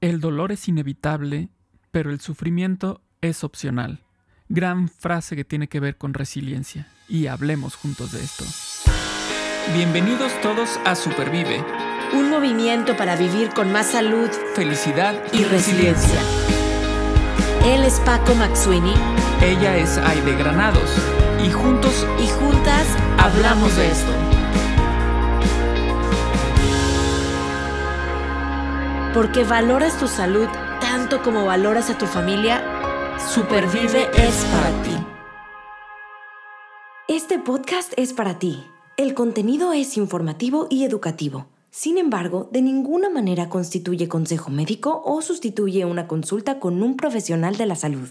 El 0.00 0.20
dolor 0.20 0.52
es 0.52 0.68
inevitable, 0.68 1.48
pero 1.90 2.12
el 2.12 2.20
sufrimiento 2.20 3.00
es 3.20 3.42
opcional. 3.42 4.04
Gran 4.48 4.88
frase 4.88 5.34
que 5.34 5.44
tiene 5.44 5.68
que 5.68 5.80
ver 5.80 5.96
con 5.96 6.14
resiliencia. 6.14 6.86
Y 7.08 7.26
hablemos 7.26 7.74
juntos 7.74 8.12
de 8.12 8.22
esto. 8.22 8.44
Bienvenidos 9.74 10.40
todos 10.40 10.78
a 10.84 10.94
Supervive. 10.94 11.64
Un 12.14 12.30
movimiento 12.30 12.96
para 12.96 13.16
vivir 13.16 13.48
con 13.48 13.72
más 13.72 13.86
salud, 13.88 14.30
felicidad 14.54 15.20
y, 15.32 15.42
resiliencia. 15.42 16.20
Él 17.64 17.82
es 17.82 17.98
Paco 18.00 18.36
Maxuini. 18.36 18.94
Ella 19.42 19.76
es 19.76 19.98
Aide 19.98 20.36
Granados. 20.36 20.96
Y 21.44 21.50
juntos 21.50 22.06
y 22.22 22.28
juntas 22.28 22.86
hablamos 23.18 23.76
de 23.76 23.90
esto. 23.90 24.27
Porque 29.14 29.42
valoras 29.42 29.98
tu 29.98 30.06
salud 30.06 30.46
tanto 30.80 31.22
como 31.22 31.46
valoras 31.46 31.88
a 31.88 31.96
tu 31.96 32.06
familia, 32.06 32.62
Supervive 33.18 34.08
es 34.12 34.44
para 34.52 34.82
ti. 34.82 34.90
Este 37.08 37.38
podcast 37.38 37.92
es 37.96 38.12
para 38.12 38.38
ti. 38.38 38.64
El 38.98 39.14
contenido 39.14 39.72
es 39.72 39.96
informativo 39.96 40.66
y 40.68 40.84
educativo. 40.84 41.46
Sin 41.70 41.96
embargo, 41.96 42.48
de 42.52 42.60
ninguna 42.60 43.08
manera 43.08 43.48
constituye 43.48 44.08
consejo 44.08 44.50
médico 44.50 45.02
o 45.04 45.22
sustituye 45.22 45.84
una 45.86 46.06
consulta 46.06 46.60
con 46.60 46.82
un 46.82 46.96
profesional 46.96 47.56
de 47.56 47.66
la 47.66 47.76
salud. 47.76 48.08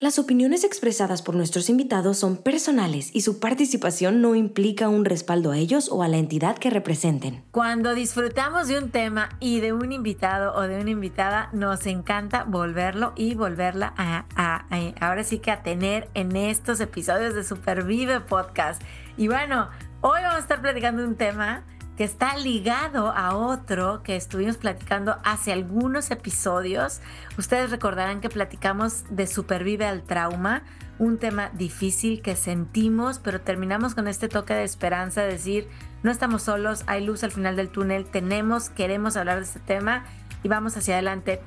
Las 0.00 0.20
opiniones 0.20 0.62
expresadas 0.62 1.22
por 1.22 1.34
nuestros 1.34 1.68
invitados 1.68 2.18
son 2.18 2.36
personales 2.36 3.10
y 3.12 3.22
su 3.22 3.40
participación 3.40 4.22
no 4.22 4.36
implica 4.36 4.88
un 4.88 5.04
respaldo 5.04 5.50
a 5.50 5.58
ellos 5.58 5.88
o 5.90 6.04
a 6.04 6.08
la 6.08 6.18
entidad 6.18 6.56
que 6.56 6.70
representen. 6.70 7.42
Cuando 7.50 7.96
disfrutamos 7.96 8.68
de 8.68 8.78
un 8.78 8.90
tema 8.90 9.30
y 9.40 9.58
de 9.58 9.72
un 9.72 9.90
invitado 9.90 10.54
o 10.54 10.62
de 10.68 10.80
una 10.80 10.90
invitada, 10.90 11.50
nos 11.52 11.84
encanta 11.86 12.44
volverlo 12.44 13.12
y 13.16 13.34
volverla 13.34 13.92
a, 13.96 14.68
ahora 15.00 15.24
sí 15.24 15.40
que 15.40 15.50
a 15.50 15.64
tener 15.64 16.08
en 16.14 16.36
estos 16.36 16.78
episodios 16.78 17.34
de 17.34 17.42
Supervive 17.42 18.20
Podcast. 18.20 18.80
Y 19.16 19.26
bueno, 19.26 19.68
hoy 20.00 20.20
vamos 20.22 20.36
a 20.36 20.42
estar 20.42 20.62
platicando 20.62 21.02
un 21.02 21.16
tema 21.16 21.64
que 21.98 22.04
está 22.04 22.36
ligado 22.36 23.10
a 23.10 23.34
otro 23.34 24.04
que 24.04 24.14
estuvimos 24.14 24.56
platicando 24.56 25.16
hace 25.24 25.52
algunos 25.52 26.12
episodios. 26.12 27.00
Ustedes 27.36 27.72
recordarán 27.72 28.20
que 28.20 28.28
platicamos 28.28 29.02
de 29.10 29.26
Supervive 29.26 29.84
al 29.84 30.04
Trauma, 30.04 30.62
un 31.00 31.18
tema 31.18 31.50
difícil 31.54 32.22
que 32.22 32.36
sentimos, 32.36 33.18
pero 33.18 33.40
terminamos 33.40 33.96
con 33.96 34.06
este 34.06 34.28
toque 34.28 34.54
de 34.54 34.62
esperanza, 34.62 35.22
de 35.22 35.32
decir, 35.32 35.68
no 36.04 36.12
estamos 36.12 36.42
solos, 36.42 36.84
hay 36.86 37.04
luz 37.04 37.24
al 37.24 37.32
final 37.32 37.56
del 37.56 37.68
túnel, 37.68 38.04
tenemos, 38.04 38.70
queremos 38.70 39.16
hablar 39.16 39.38
de 39.38 39.46
este 39.46 39.58
tema 39.58 40.04
y 40.44 40.48
vamos 40.48 40.76
hacia 40.76 40.94
adelante. 40.94 41.40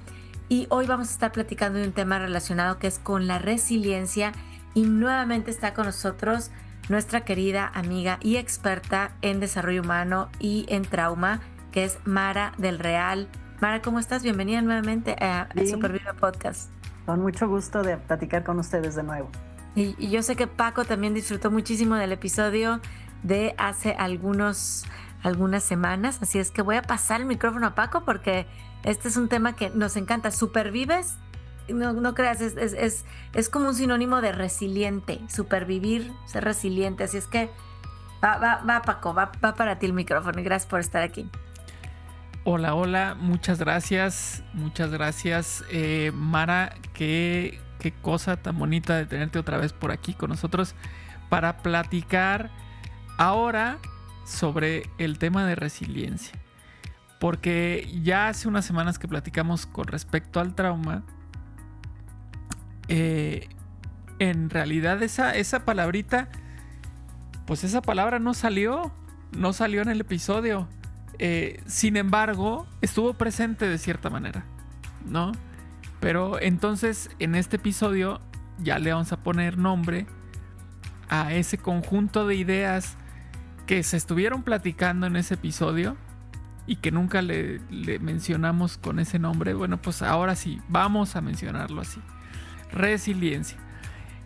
Y 0.49 0.67
hoy 0.69 0.85
vamos 0.85 1.07
a 1.07 1.11
estar 1.13 1.31
platicando 1.31 1.79
de 1.79 1.85
un 1.85 1.93
tema 1.93 2.19
relacionado 2.19 2.77
que 2.77 2.87
es 2.87 2.99
con 2.99 3.25
la 3.25 3.39
resiliencia 3.39 4.33
y 4.73 4.81
nuevamente 4.81 5.49
está 5.49 5.73
con 5.73 5.85
nosotros 5.85 6.51
nuestra 6.91 7.21
querida 7.21 7.71
amiga 7.73 8.19
y 8.21 8.35
experta 8.35 9.13
en 9.21 9.39
desarrollo 9.39 9.81
humano 9.81 10.29
y 10.39 10.65
en 10.67 10.83
trauma, 10.83 11.39
que 11.71 11.85
es 11.85 11.97
Mara 12.03 12.51
del 12.57 12.79
Real. 12.79 13.29
Mara, 13.61 13.81
¿cómo 13.81 13.97
estás? 13.97 14.23
Bienvenida 14.23 14.61
nuevamente 14.61 15.15
a, 15.21 15.47
Superviva 15.65 16.13
Podcast. 16.13 16.69
Con 17.05 17.21
mucho 17.21 17.47
gusto 17.47 17.81
de 17.81 17.95
platicar 17.95 18.43
con 18.43 18.59
ustedes 18.59 18.95
de 18.95 19.03
nuevo. 19.03 19.29
Y, 19.73 20.09
yo 20.09 20.21
sé 20.21 20.35
que 20.35 20.47
Paco 20.47 20.83
también 20.83 21.13
disfrutó 21.13 21.49
muchísimo 21.49 21.95
del 21.95 22.11
episodio 22.11 22.81
de 23.23 23.55
hace 23.57 23.93
algunos, 23.93 24.83
algunas 25.23 25.63
semanas, 25.63 26.19
así 26.21 26.39
es 26.39 26.51
que 26.51 26.61
voy 26.61 26.75
a 26.75 26.81
pasar 26.81 27.21
el 27.21 27.25
micrófono 27.25 27.67
a 27.67 27.73
Paco 27.75 28.03
porque 28.03 28.47
este 28.83 29.07
es 29.07 29.15
un 29.15 29.29
tema 29.29 29.55
que 29.55 29.69
nos 29.69 29.95
encanta. 29.95 30.29
¿Supervives? 30.29 31.15
No, 31.69 31.93
no 31.93 32.13
creas, 32.13 32.41
es, 32.41 32.55
es, 32.57 33.05
es, 33.33 33.49
como 33.49 33.69
un 33.69 33.75
sinónimo 33.75 34.21
de 34.21 34.31
resiliente, 34.31 35.19
supervivir, 35.29 36.11
ser 36.25 36.43
resiliente. 36.43 37.03
Así 37.03 37.17
es 37.17 37.27
que 37.27 37.49
va, 38.23 38.37
va, 38.37 38.63
va 38.63 38.81
Paco, 38.81 39.13
va, 39.13 39.31
va 39.43 39.55
para 39.55 39.79
ti 39.79 39.85
el 39.85 39.93
micrófono 39.93 40.39
y 40.39 40.43
gracias 40.43 40.69
por 40.69 40.79
estar 40.79 41.01
aquí. 41.01 41.29
Hola, 42.43 42.73
hola, 42.73 43.15
muchas 43.19 43.59
gracias, 43.59 44.43
muchas 44.53 44.89
gracias. 44.89 45.63
Eh, 45.69 46.11
Mara, 46.15 46.73
qué, 46.93 47.59
qué 47.79 47.91
cosa 47.91 48.37
tan 48.37 48.57
bonita 48.57 48.95
de 48.95 49.05
tenerte 49.05 49.37
otra 49.37 49.57
vez 49.57 49.73
por 49.73 49.91
aquí 49.91 50.15
con 50.15 50.31
nosotros 50.31 50.73
para 51.29 51.57
platicar 51.57 52.49
ahora 53.17 53.77
sobre 54.25 54.89
el 54.97 55.19
tema 55.19 55.45
de 55.45 55.55
resiliencia. 55.55 56.39
Porque 57.19 57.87
ya 58.01 58.29
hace 58.29 58.47
unas 58.47 58.65
semanas 58.65 58.97
que 58.97 59.07
platicamos 59.07 59.67
con 59.67 59.85
respecto 59.85 60.39
al 60.39 60.55
trauma, 60.55 61.03
eh, 62.93 63.47
en 64.19 64.49
realidad 64.49 65.01
esa, 65.01 65.33
esa 65.33 65.63
palabrita, 65.63 66.27
pues 67.47 67.63
esa 67.63 67.81
palabra 67.81 68.19
no 68.19 68.33
salió, 68.33 68.91
no 69.31 69.53
salió 69.53 69.81
en 69.81 69.87
el 69.87 70.01
episodio. 70.01 70.67
Eh, 71.17 71.63
sin 71.67 71.95
embargo, 71.95 72.67
estuvo 72.81 73.13
presente 73.13 73.69
de 73.69 73.77
cierta 73.77 74.09
manera, 74.09 74.43
¿no? 75.05 75.31
Pero 76.01 76.41
entonces 76.41 77.09
en 77.19 77.35
este 77.35 77.55
episodio 77.55 78.19
ya 78.59 78.77
le 78.77 78.91
vamos 78.91 79.13
a 79.13 79.23
poner 79.23 79.57
nombre 79.57 80.05
a 81.07 81.33
ese 81.33 81.57
conjunto 81.57 82.27
de 82.27 82.35
ideas 82.35 82.97
que 83.67 83.83
se 83.83 83.95
estuvieron 83.95 84.43
platicando 84.43 85.07
en 85.07 85.15
ese 85.15 85.35
episodio 85.35 85.95
y 86.67 86.75
que 86.75 86.91
nunca 86.91 87.21
le, 87.21 87.61
le 87.69 87.99
mencionamos 87.99 88.77
con 88.77 88.99
ese 88.99 89.17
nombre. 89.17 89.53
Bueno, 89.53 89.81
pues 89.81 90.01
ahora 90.01 90.35
sí, 90.35 90.59
vamos 90.67 91.15
a 91.15 91.21
mencionarlo 91.21 91.79
así 91.79 92.01
resiliencia. 92.71 93.57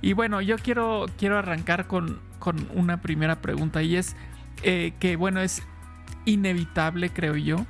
Y 0.02 0.14
bueno, 0.14 0.42
yo 0.42 0.58
quiero, 0.58 1.06
quiero 1.18 1.38
arrancar 1.38 1.88
con, 1.88 2.20
una 2.76 3.02
primera 3.02 3.42
pregunta 3.42 3.82
y 3.82 3.96
es 3.96 4.16
eh, 4.62 4.94
que, 5.00 5.16
bueno, 5.16 5.42
es 5.42 5.64
inevitable, 6.26 7.10
creo 7.10 7.36
yo, 7.36 7.66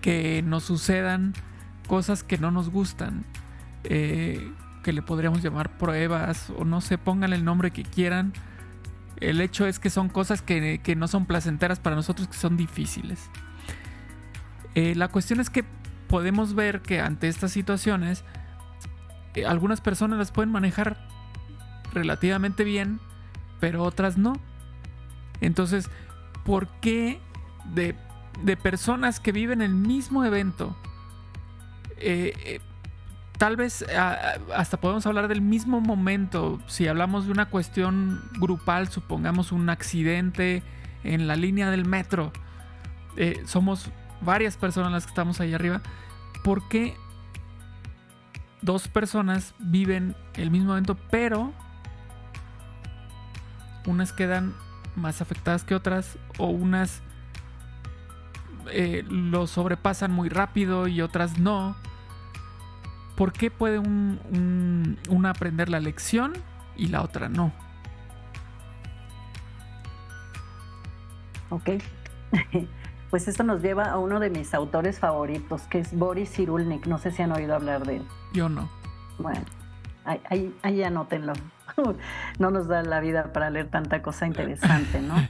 que 0.00 0.42
nos 0.42 0.64
sucedan 0.64 1.32
cosas 1.86 2.24
que 2.24 2.38
no 2.38 2.50
nos 2.50 2.70
gustan, 2.70 3.24
eh, 3.84 4.50
que 4.82 4.92
le 4.92 5.02
podríamos 5.02 5.42
llamar 5.42 5.76
pruebas 5.78 6.50
o 6.58 6.64
no 6.64 6.80
sé, 6.80 6.98
pongan 6.98 7.32
el 7.32 7.44
nombre 7.44 7.70
que 7.70 7.84
quieran. 7.84 8.32
El 9.20 9.40
hecho 9.40 9.66
es 9.66 9.78
que 9.78 9.90
son 9.90 10.08
cosas 10.08 10.42
que, 10.42 10.80
no 10.96 11.06
son 11.06 11.26
placenteras 11.26 11.78
para 11.78 11.94
nosotros, 11.94 12.26
que 12.26 12.36
son 12.36 12.56
difíciles. 12.56 13.30
Eh, 14.74 14.94
la 14.96 15.08
cuestión 15.08 15.38
es 15.38 15.48
que 15.48 15.64
podemos 16.08 16.54
ver 16.54 16.80
que 16.82 17.00
ante 17.00 17.28
estas 17.28 17.52
situaciones, 17.52 18.24
eh, 19.34 19.46
algunas 19.46 19.80
personas 19.80 20.18
las 20.18 20.30
pueden 20.30 20.50
manejar 20.50 20.96
relativamente 21.92 22.64
bien, 22.64 23.00
pero 23.60 23.82
otras 23.82 24.18
no. 24.18 24.34
Entonces, 25.40 25.90
¿por 26.44 26.68
qué 26.80 27.20
de, 27.74 27.94
personas 28.56 29.20
que 29.20 29.32
viven 29.32 29.62
el 29.62 29.74
mismo 29.74 30.24
evento, 30.24 30.76
eh, 31.98 32.32
eh, 32.44 32.60
tal 33.38 33.56
vez 33.56 33.84
hasta 34.54 34.76
podemos 34.76 35.06
hablar 35.06 35.28
del 35.28 35.40
mismo 35.40 35.80
momento, 35.80 36.60
si 36.66 36.86
hablamos 36.86 37.26
de 37.26 37.32
una 37.32 37.46
cuestión 37.46 38.22
grupal, 38.38 38.88
supongamos 38.88 39.52
un 39.52 39.68
accidente 39.68 40.62
en 41.02 41.26
la 41.26 41.36
línea 41.36 41.70
del 41.70 41.84
metro, 41.84 42.32
somos 43.44 43.90
varias 44.20 44.56
personas 44.56 44.92
las 44.92 45.04
que 45.04 45.10
estamos 45.10 45.40
ahí 45.40 45.54
arriba, 45.54 45.82
¿por 46.44 46.68
qué 46.68 46.96
dos 48.62 48.88
personas 48.88 49.54
viven 49.58 50.16
el 50.34 50.50
mismo 50.50 50.72
evento, 50.72 50.96
pero 51.10 51.52
unas 53.86 54.12
quedan 54.12 54.54
más 54.96 55.20
afectadas 55.20 55.64
que 55.64 55.74
otras 55.74 56.16
o 56.38 56.46
unas 56.46 57.02
eh, 58.70 59.04
lo 59.08 59.46
sobrepasan 59.46 60.12
muy 60.12 60.28
rápido 60.28 60.86
y 60.86 61.00
otras 61.02 61.38
no. 61.38 61.76
¿Por 63.16 63.32
qué 63.32 63.50
puede 63.50 63.78
un, 63.78 64.98
una 65.08 65.30
aprender 65.30 65.68
la 65.68 65.80
lección 65.80 66.32
y 66.76 66.88
la 66.88 67.02
otra 67.02 67.28
no? 67.28 67.52
Ok. 71.50 71.70
Pues 73.12 73.28
esto 73.28 73.42
nos 73.42 73.60
lleva 73.60 73.90
a 73.90 73.98
uno 73.98 74.20
de 74.20 74.30
mis 74.30 74.54
autores 74.54 74.98
favoritos, 74.98 75.60
que 75.64 75.80
es 75.80 75.94
Boris 75.94 76.32
Cyrulnik. 76.32 76.86
No 76.86 76.96
sé 76.96 77.10
si 77.10 77.20
han 77.20 77.30
oído 77.30 77.54
hablar 77.54 77.84
de 77.84 77.96
él. 77.96 78.06
Yo 78.32 78.48
no. 78.48 78.70
Bueno, 79.18 79.42
ahí, 80.06 80.56
ahí, 80.62 80.82
anótenlo. 80.82 81.34
no 82.38 82.50
nos 82.50 82.68
da 82.68 82.82
la 82.82 83.00
vida 83.00 83.34
para 83.34 83.50
leer 83.50 83.68
tanta 83.68 84.00
cosa 84.00 84.26
interesante, 84.26 85.02
¿no? 85.02 85.14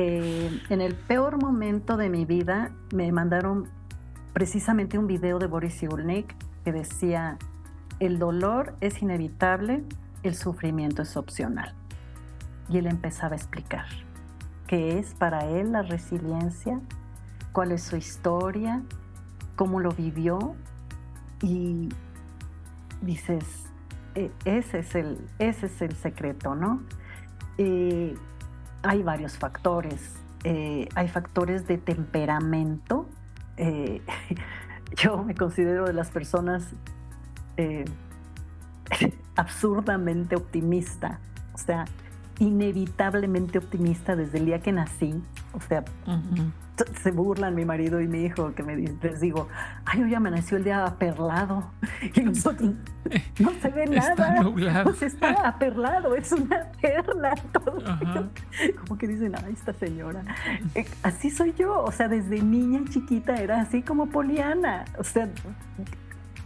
Eh, 0.00 0.62
en 0.68 0.80
el 0.80 0.94
peor 0.94 1.42
momento 1.42 1.96
de 1.96 2.08
mi 2.08 2.24
vida 2.24 2.70
me 2.94 3.10
mandaron 3.10 3.68
precisamente 4.32 4.96
un 4.96 5.08
video 5.08 5.40
de 5.40 5.48
Boris 5.48 5.76
Cyrulnik 5.80 6.36
que 6.64 6.70
decía, 6.70 7.36
el 7.98 8.20
dolor 8.20 8.76
es 8.80 9.02
inevitable, 9.02 9.82
el 10.22 10.36
sufrimiento 10.36 11.02
es 11.02 11.16
opcional. 11.16 11.74
Y 12.68 12.78
él 12.78 12.86
empezaba 12.86 13.32
a 13.32 13.38
explicar 13.38 13.86
qué 14.68 15.00
es 15.00 15.14
para 15.14 15.46
él 15.46 15.72
la 15.72 15.82
resiliencia, 15.82 16.80
cuál 17.58 17.72
es 17.72 17.82
su 17.82 17.96
historia, 17.96 18.82
cómo 19.56 19.80
lo 19.80 19.90
vivió 19.90 20.54
y 21.42 21.88
dices, 23.02 23.42
e, 24.14 24.30
ese 24.44 24.78
es 24.78 24.94
el, 24.94 25.18
ese 25.40 25.66
es 25.66 25.82
el 25.82 25.96
secreto, 25.96 26.54
¿no? 26.54 26.84
Eh, 27.56 28.14
hay 28.84 29.02
varios 29.02 29.38
factores. 29.38 30.14
Eh, 30.44 30.88
hay 30.94 31.08
factores 31.08 31.66
de 31.66 31.78
temperamento. 31.78 33.08
Eh, 33.56 34.02
yo 34.96 35.24
me 35.24 35.34
considero 35.34 35.84
de 35.84 35.94
las 35.94 36.10
personas 36.10 36.64
absurdamente 39.34 40.36
optimista. 40.36 41.18
O 41.54 41.58
sea, 41.58 41.86
inevitablemente 42.38 43.58
optimista 43.58 44.14
desde 44.14 44.38
el 44.38 44.46
día 44.46 44.60
que 44.60 44.70
nací. 44.70 45.20
O 45.52 45.60
sea, 45.60 45.82
se 47.02 47.10
burlan 47.10 47.54
mi 47.54 47.64
marido 47.64 48.00
y 48.00 48.08
mi 48.08 48.24
hijo 48.24 48.54
que 48.54 48.62
me 48.62 48.76
les 48.76 49.20
digo, 49.20 49.48
ay, 49.84 50.02
hoy 50.02 50.14
amaneció 50.14 50.56
el 50.56 50.64
día 50.64 50.84
aperlado 50.84 51.70
y 52.14 52.20
nosotros 52.20 52.74
no 53.38 53.52
se 53.60 53.68
ve 53.70 53.86
nada, 53.86 54.84
pues 54.84 55.02
está 55.02 55.48
aperlado, 55.48 56.14
es 56.14 56.32
una 56.32 56.70
perla. 56.80 57.34
Todo. 57.52 57.82
Como 58.80 58.98
que 58.98 59.08
dicen, 59.08 59.34
ay, 59.44 59.52
esta 59.52 59.72
señora. 59.72 60.22
Eh, 60.74 60.86
así 61.02 61.30
soy 61.30 61.54
yo, 61.54 61.82
o 61.82 61.92
sea, 61.92 62.08
desde 62.08 62.42
niña 62.42 62.80
chiquita 62.88 63.34
era 63.36 63.60
así 63.60 63.82
como 63.82 64.06
Poliana, 64.06 64.84
o 64.98 65.04
sea, 65.04 65.28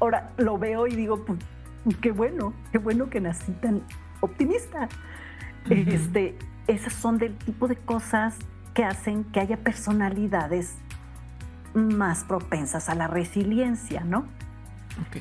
ahora 0.00 0.30
lo 0.36 0.58
veo 0.58 0.86
y 0.86 0.94
digo, 0.94 1.24
pues, 1.24 1.38
qué 2.00 2.12
bueno, 2.12 2.54
qué 2.70 2.78
bueno 2.78 3.10
que 3.10 3.20
nací 3.20 3.52
tan 3.52 3.82
optimista. 4.20 4.88
Este, 5.68 6.36
esas 6.66 6.92
son 6.92 7.18
del 7.18 7.36
tipo 7.36 7.68
de 7.68 7.76
cosas 7.76 8.36
que 8.74 8.84
hacen 8.84 9.24
que 9.24 9.40
haya 9.40 9.58
personalidades 9.58 10.76
más 11.74 12.24
propensas 12.24 12.88
a 12.88 12.94
la 12.94 13.06
resiliencia, 13.06 14.04
¿no? 14.04 14.24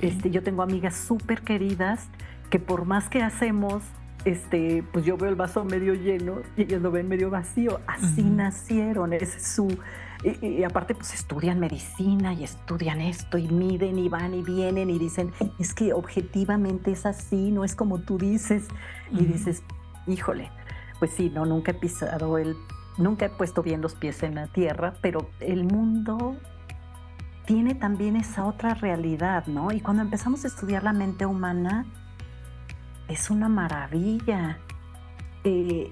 Este, 0.01 0.31
yo 0.31 0.43
tengo 0.43 0.63
amigas 0.63 0.95
súper 0.95 1.41
queridas 1.41 2.07
que 2.49 2.59
por 2.59 2.85
más 2.85 3.09
que 3.09 3.23
hacemos, 3.23 3.83
este, 4.25 4.83
pues 4.91 5.05
yo 5.05 5.17
veo 5.17 5.29
el 5.29 5.35
vaso 5.35 5.63
medio 5.63 5.93
lleno 5.93 6.39
y 6.57 6.63
ellos 6.63 6.81
lo 6.81 6.91
ven 6.91 7.07
medio 7.07 7.29
vacío. 7.29 7.79
Así 7.87 8.23
nacieron, 8.23 9.13
ese 9.13 9.37
es 9.37 9.47
su... 9.47 9.77
Y, 10.23 10.63
aparte, 10.63 10.93
pues 10.93 11.15
estudian 11.15 11.59
medicina 11.59 12.31
y 12.33 12.43
estudian 12.43 13.01
esto 13.01 13.39
y 13.39 13.47
miden 13.47 13.97
y 13.97 14.07
van 14.07 14.35
y 14.35 14.43
vienen 14.43 14.91
y 14.91 14.99
dicen, 14.99 15.31
es 15.57 15.73
que 15.73 15.93
objetivamente 15.93 16.91
es 16.91 17.07
así, 17.07 17.49
no 17.49 17.63
es 17.63 17.73
como 17.73 18.01
tú 18.01 18.19
dices. 18.19 18.67
Y 19.11 19.25
dices, 19.25 19.63
híjole, 20.05 20.51
pues 20.99 21.09
sí, 21.11 21.31
no, 21.33 21.47
nunca 21.47 21.71
he 21.71 21.73
pisado 21.73 22.37
el, 22.37 22.55
nunca 22.97 23.25
he 23.25 23.29
puesto 23.29 23.63
bien 23.63 23.81
los 23.81 23.95
pies 23.95 24.23
en 24.23 24.35
la 24.35 24.47
tierra, 24.47 24.93
pero 25.01 25.29
el 25.39 25.63
mundo 25.63 26.35
tiene 27.45 27.75
también 27.75 28.15
esa 28.15 28.45
otra 28.45 28.73
realidad, 28.73 29.47
¿no? 29.47 29.71
Y 29.71 29.81
cuando 29.81 30.03
empezamos 30.03 30.45
a 30.45 30.47
estudiar 30.47 30.83
la 30.83 30.93
mente 30.93 31.25
humana, 31.25 31.85
es 33.07 33.29
una 33.29 33.49
maravilla. 33.49 34.59
Eh, 35.43 35.91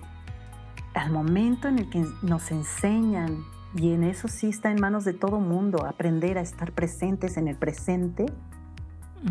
al 0.93 1.11
momento 1.11 1.67
en 1.67 1.79
el 1.79 1.89
que 1.89 2.05
nos 2.21 2.51
enseñan, 2.51 3.43
y 3.75 3.93
en 3.93 4.03
eso 4.03 4.27
sí 4.27 4.49
está 4.49 4.71
en 4.71 4.81
manos 4.81 5.05
de 5.05 5.13
todo 5.13 5.39
mundo, 5.39 5.85
aprender 5.85 6.37
a 6.37 6.41
estar 6.41 6.71
presentes 6.71 7.37
en 7.37 7.47
el 7.47 7.55
presente, 7.55 8.25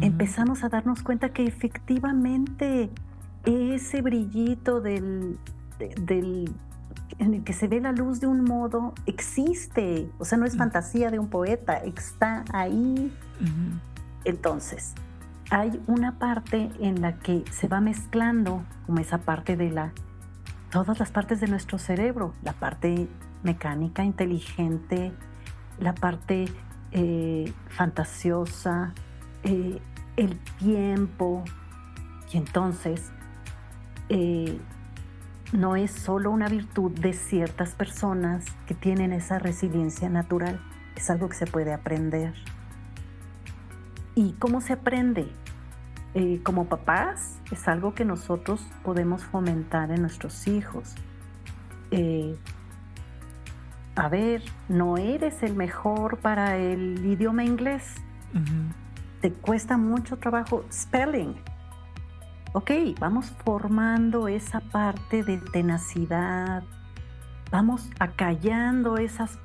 empezamos 0.00 0.64
a 0.64 0.68
darnos 0.68 1.02
cuenta 1.02 1.32
que 1.32 1.44
efectivamente 1.44 2.90
ese 3.44 4.02
brillito 4.02 4.80
del, 4.80 5.38
del, 5.78 6.52
en 7.18 7.34
el 7.34 7.44
que 7.44 7.52
se 7.52 7.68
ve 7.68 7.80
la 7.80 7.92
luz 7.92 8.20
de 8.20 8.26
un 8.26 8.44
modo 8.44 8.94
existe, 9.06 10.10
o 10.18 10.24
sea, 10.24 10.38
no 10.38 10.46
es 10.46 10.56
fantasía 10.56 11.10
de 11.10 11.18
un 11.18 11.28
poeta, 11.28 11.74
está 11.74 12.44
ahí. 12.52 13.12
Entonces, 14.24 14.94
hay 15.50 15.80
una 15.86 16.18
parte 16.18 16.70
en 16.80 17.00
la 17.00 17.18
que 17.18 17.44
se 17.50 17.68
va 17.68 17.80
mezclando 17.80 18.62
como 18.86 19.00
esa 19.00 19.18
parte 19.18 19.56
de 19.56 19.70
la, 19.70 19.92
todas 20.70 20.98
las 20.98 21.10
partes 21.10 21.40
de 21.40 21.48
nuestro 21.48 21.78
cerebro, 21.78 22.34
la 22.42 22.52
parte 22.52 23.08
mecánica, 23.42 24.04
inteligente, 24.04 25.12
la 25.80 25.94
parte 25.94 26.46
eh, 26.92 27.52
fantasiosa, 27.68 28.92
eh, 29.42 29.80
el 30.16 30.38
tiempo, 30.58 31.44
y 32.32 32.36
entonces 32.36 33.10
eh, 34.08 34.58
no 35.52 35.76
es 35.76 35.90
solo 35.90 36.30
una 36.30 36.48
virtud 36.48 36.90
de 36.92 37.12
ciertas 37.12 37.70
personas 37.70 38.44
que 38.66 38.74
tienen 38.74 39.12
esa 39.12 39.38
resiliencia 39.38 40.08
natural, 40.08 40.60
es 40.94 41.08
algo 41.10 41.28
que 41.28 41.36
se 41.36 41.46
puede 41.46 41.72
aprender. 41.72 42.34
¿Y 44.14 44.32
cómo 44.34 44.60
se 44.60 44.74
aprende? 44.74 45.28
Eh, 46.14 46.40
como 46.42 46.66
papás, 46.66 47.38
es 47.50 47.68
algo 47.68 47.94
que 47.94 48.04
nosotros 48.04 48.66
podemos 48.82 49.24
fomentar 49.24 49.90
en 49.90 50.02
nuestros 50.02 50.48
hijos. 50.48 50.94
Eh, 51.90 52.36
a 53.94 54.08
ver, 54.08 54.42
no 54.68 54.96
eres 54.96 55.42
el 55.42 55.54
mejor 55.54 56.18
para 56.18 56.56
el 56.56 57.04
idioma 57.04 57.44
inglés. 57.44 57.94
Te 59.20 59.32
cuesta 59.32 59.76
mucho 59.76 60.18
trabajo 60.18 60.64
spelling 60.70 61.34
ok, 62.52 62.70
vamos 62.98 63.32
formando 63.44 64.28
esa 64.28 64.60
parte 64.60 65.22
de 65.22 65.38
tenacidad, 65.38 66.62
vamos 67.50 67.90
acallando 67.98 68.96
esas 68.96 69.38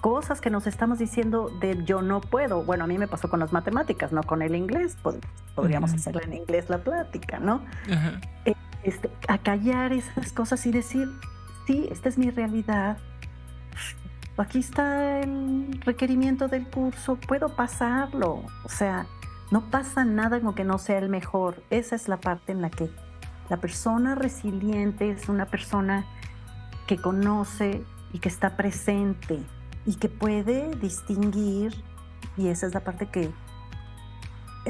cosas 0.00 0.42
que 0.42 0.50
nos 0.50 0.66
estamos 0.66 0.98
diciendo 0.98 1.50
de 1.60 1.82
yo 1.84 2.02
no 2.02 2.20
puedo. 2.20 2.62
Bueno, 2.62 2.84
a 2.84 2.86
mí 2.86 2.98
me 2.98 3.08
pasó 3.08 3.30
con 3.30 3.40
las 3.40 3.54
matemáticas, 3.54 4.12
no 4.12 4.22
con 4.22 4.42
el 4.42 4.54
inglés. 4.54 4.98
podríamos 5.54 5.94
hacerla 5.94 6.20
en 6.24 6.34
inglés 6.34 6.68
la 6.68 6.76
plática, 6.76 7.38
¿no? 7.38 7.62
Eh, 8.44 8.54
este, 8.82 9.10
acallar 9.28 9.94
esas 9.94 10.32
cosas 10.32 10.66
y 10.66 10.72
decir, 10.72 11.08
sí, 11.66 11.88
esta 11.90 12.10
es 12.10 12.18
mi 12.18 12.30
realidad. 12.30 12.98
Aquí 14.36 14.58
está 14.58 15.20
el 15.20 15.80
requerimiento 15.86 16.48
del 16.48 16.68
curso, 16.68 17.16
puedo 17.16 17.56
pasarlo. 17.56 18.42
O 18.64 18.68
sea, 18.68 19.06
no 19.50 19.70
pasa 19.70 20.04
nada 20.04 20.40
como 20.40 20.54
que 20.54 20.64
no 20.64 20.78
sea 20.78 20.98
el 20.98 21.08
mejor. 21.08 21.62
Esa 21.70 21.96
es 21.96 22.08
la 22.08 22.18
parte 22.18 22.52
en 22.52 22.62
la 22.62 22.70
que 22.70 22.90
la 23.48 23.58
persona 23.58 24.14
resiliente 24.14 25.10
es 25.10 25.28
una 25.28 25.46
persona 25.46 26.06
que 26.86 26.96
conoce 26.96 27.84
y 28.12 28.18
que 28.18 28.28
está 28.28 28.56
presente 28.56 29.40
y 29.86 29.96
que 29.96 30.08
puede 30.08 30.74
distinguir, 30.76 31.74
y 32.36 32.48
esa 32.48 32.66
es 32.66 32.74
la 32.74 32.80
parte 32.80 33.06
que 33.06 33.30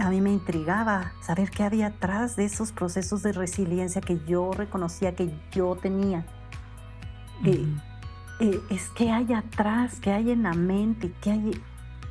a 0.00 0.10
mí 0.10 0.20
me 0.20 0.32
intrigaba, 0.32 1.12
saber 1.22 1.50
qué 1.50 1.62
había 1.62 1.86
atrás 1.86 2.34
de 2.34 2.44
esos 2.44 2.72
procesos 2.72 3.22
de 3.22 3.32
resiliencia 3.32 4.00
que 4.00 4.18
yo 4.26 4.50
reconocía 4.52 5.14
que 5.14 5.32
yo 5.52 5.76
tenía. 5.76 6.26
Eh, 7.44 7.64
eh, 8.40 8.60
es 8.70 8.88
que 8.90 9.10
hay 9.12 9.32
atrás, 9.32 10.00
que 10.00 10.10
hay 10.10 10.30
en 10.30 10.42
la 10.42 10.54
mente, 10.54 11.12
que 11.20 11.30
hay... 11.30 11.62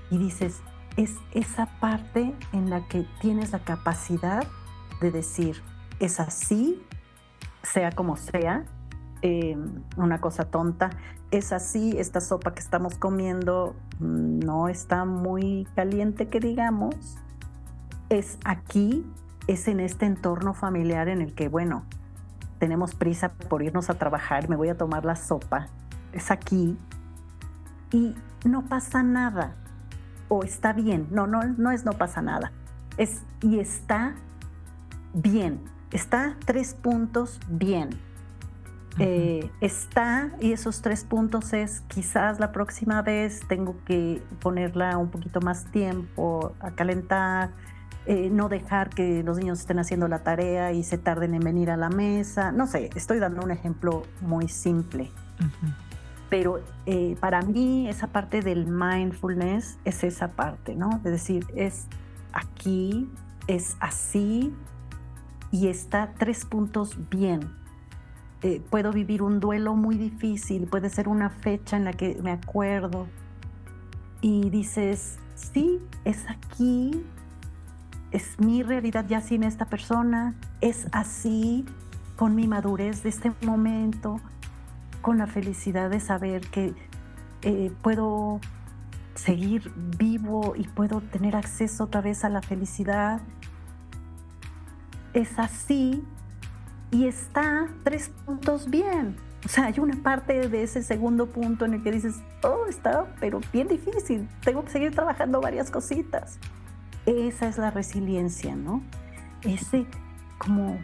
Y 0.10 0.18
dices, 0.18 0.62
es 0.98 1.16
esa 1.34 1.66
parte 1.80 2.34
en 2.52 2.70
la 2.70 2.88
que 2.88 3.06
tienes 3.20 3.52
la 3.52 3.60
capacidad 3.60 4.46
de 5.02 5.12
decir, 5.12 5.62
es 6.00 6.20
así, 6.20 6.82
sea 7.64 7.92
como 7.92 8.16
sea, 8.18 8.66
em, 9.22 9.84
una 9.98 10.20
cosa 10.22 10.46
tonta, 10.46 10.92
es 11.32 11.52
así, 11.52 11.96
esta 11.98 12.22
sopa 12.22 12.54
que 12.54 12.60
estamos 12.60 12.96
comiendo 12.96 13.76
mm, 14.00 14.40
no 14.40 14.68
está 14.68 15.06
muy 15.06 15.68
caliente 15.76 16.30
que 16.30 16.40
digamos, 16.40 16.96
es 18.10 18.38
aquí, 18.46 19.06
es 19.48 19.68
en 19.68 19.80
este 19.80 20.06
entorno 20.06 20.54
familiar 20.54 21.08
en 21.08 21.22
el 21.22 21.34
que, 21.34 21.48
bueno, 21.48 21.84
tenemos 22.60 22.96
prisa 22.96 23.34
por 23.34 23.64
irnos 23.64 23.90
a 23.90 23.96
trabajar, 23.96 24.48
me 24.48 24.56
voy 24.56 24.70
a 24.70 24.78
tomar 24.78 25.06
la 25.06 25.16
sopa, 25.16 25.68
es 26.14 26.30
aquí 26.30 26.78
y 27.92 28.16
no 28.46 28.64
pasa 28.66 29.04
nada 29.04 29.56
o 30.34 30.44
está 30.44 30.74
bien. 30.74 31.08
No, 31.12 31.28
no, 31.28 31.44
no 31.44 31.72
es 31.72 31.86
no 31.86 31.94
pasa 31.94 32.22
nada. 32.22 32.52
Es 32.98 33.22
y 33.42 33.60
está 33.60 34.16
bien. 35.14 35.60
Está 35.92 36.36
tres 36.46 36.74
puntos 36.74 37.40
bien. 37.48 37.90
Eh, 39.00 39.50
está 39.60 40.30
y 40.40 40.52
esos 40.52 40.84
tres 40.84 41.04
puntos 41.04 41.54
es 41.54 41.82
quizás 41.88 42.40
la 42.40 42.52
próxima 42.52 43.02
vez 43.02 43.40
tengo 43.48 43.76
que 43.86 44.22
ponerla 44.40 45.00
un 45.00 45.10
poquito 45.10 45.42
más 45.42 45.66
tiempo 45.72 46.54
a 46.60 46.70
calentar, 46.72 47.50
eh, 48.06 48.30
no 48.30 48.50
dejar 48.50 48.90
que 48.90 49.24
los 49.24 49.40
niños 49.40 49.62
estén 49.62 49.80
haciendo 49.80 50.08
la 50.08 50.20
tarea 50.20 50.74
y 50.74 50.84
se 50.84 51.00
tarden 51.00 51.34
en 51.34 51.42
venir 51.42 51.72
a 51.72 51.78
la 51.78 51.90
mesa. 51.90 52.52
No 52.52 52.68
sé, 52.68 52.92
estoy 52.94 53.18
dando 53.18 53.42
un 53.42 53.50
ejemplo 53.50 54.04
muy 54.22 54.48
simple. 54.48 55.10
Pero 56.34 56.64
eh, 56.88 57.16
para 57.20 57.44
mí 57.44 57.88
esa 57.88 58.08
parte 58.08 58.42
del 58.42 58.66
mindfulness 58.66 59.78
es 59.86 60.04
esa 60.04 60.30
parte, 60.30 60.76
¿no? 60.76 61.00
De 61.04 61.12
decir, 61.12 61.46
es 61.56 61.86
aquí, 62.32 63.08
es 63.46 63.78
así 63.80 64.52
y 65.52 65.68
está 65.68 66.16
tres 66.18 66.44
puntos 66.44 66.98
bien. 67.12 67.42
Eh, 68.42 68.64
puedo 68.68 68.92
vivir 68.92 69.22
un 69.22 69.40
duelo 69.40 69.76
muy 69.76 69.96
difícil, 69.96 70.66
puede 70.66 70.90
ser 70.90 71.08
una 71.08 71.30
fecha 71.30 71.78
en 71.78 71.84
la 71.84 71.94
que 71.94 72.20
me 72.24 72.32
acuerdo 72.32 73.06
y 74.20 74.50
dices, 74.50 75.20
sí, 75.36 75.82
es 76.04 76.28
aquí, 76.28 77.06
es 78.10 78.40
mi 78.40 78.64
realidad 78.64 79.06
ya 79.08 79.22
sin 79.22 79.44
esta 79.44 79.66
persona, 79.66 80.34
es 80.62 80.88
así, 80.94 81.64
con 82.16 82.34
mi 82.34 82.48
madurez 82.48 83.04
de 83.04 83.10
este 83.10 83.32
momento, 83.46 84.20
con 85.04 85.20
la 85.20 85.28
felicidad 85.28 85.92
de 85.92 86.00
saber 86.00 86.48
que 86.48 86.74
eh, 87.44 87.72
puedo 87.84 88.40
seguir 89.14 89.72
vivo 89.76 90.56
y 90.56 90.64
puedo 90.64 91.02
tener 91.02 91.36
acceso 91.36 91.84
otra 91.84 92.02
vez 92.02 92.24
a 92.24 92.30
la 92.30 92.42
felicidad. 92.42 93.22
Es 95.14 95.38
así 95.38 96.04
y 96.90 97.06
está 97.06 97.68
tres 97.84 98.12
puntos 98.26 98.72
bien. 98.72 99.18
O 99.46 99.50
sea, 99.50 99.66
hay 99.66 99.78
una 99.78 100.02
parte 100.02 100.48
de 100.48 100.64
ese 100.64 100.82
segundo 100.82 101.28
punto 101.28 101.66
en 101.66 101.74
el 101.74 101.84
que 101.84 101.92
dices, 101.92 102.16
oh, 102.42 102.66
está, 102.70 103.14
pero 103.20 103.42
bien 103.52 103.68
difícil, 103.68 104.30
tengo 104.42 104.64
que 104.64 104.72
seguir 104.72 104.96
trabajando 104.96 105.42
varias 105.42 105.70
cositas. 105.70 106.40
Esa 107.06 107.50
es 107.50 107.58
la 107.58 107.72
resiliencia, 107.72 108.56
¿no? 108.56 108.82
Ese 109.42 109.86
como 110.38 110.80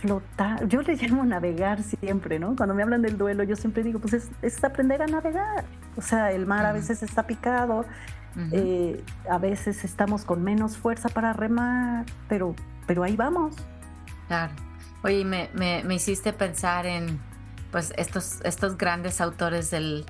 flotar, 0.00 0.66
yo 0.68 0.82
le 0.82 0.94
llamo 0.96 1.24
navegar 1.24 1.82
siempre, 1.82 2.38
¿no? 2.38 2.54
Cuando 2.56 2.74
me 2.74 2.82
hablan 2.82 3.02
del 3.02 3.18
duelo, 3.18 3.42
yo 3.42 3.56
siempre 3.56 3.82
digo, 3.82 3.98
pues 3.98 4.30
es, 4.42 4.64
aprender 4.64 5.02
a 5.02 5.06
navegar. 5.06 5.64
O 5.96 6.02
sea, 6.02 6.32
el 6.32 6.46
mar 6.46 6.64
a 6.66 6.72
veces 6.72 7.02
está 7.02 7.26
picado, 7.26 7.84
eh, 8.52 9.02
a 9.28 9.38
veces 9.38 9.84
estamos 9.84 10.24
con 10.24 10.42
menos 10.44 10.76
fuerza 10.76 11.08
para 11.08 11.32
remar, 11.32 12.06
pero, 12.28 12.54
pero 12.86 13.02
ahí 13.02 13.16
vamos. 13.16 13.56
Claro. 14.28 14.52
Oye, 15.02 15.24
me, 15.24 15.50
me, 15.54 15.82
me 15.84 15.94
hiciste 15.94 16.32
pensar 16.32 16.86
en 16.86 17.20
pues 17.70 17.92
estos, 17.96 18.40
estos 18.44 18.78
grandes 18.78 19.20
autores 19.20 19.70
del, 19.70 20.06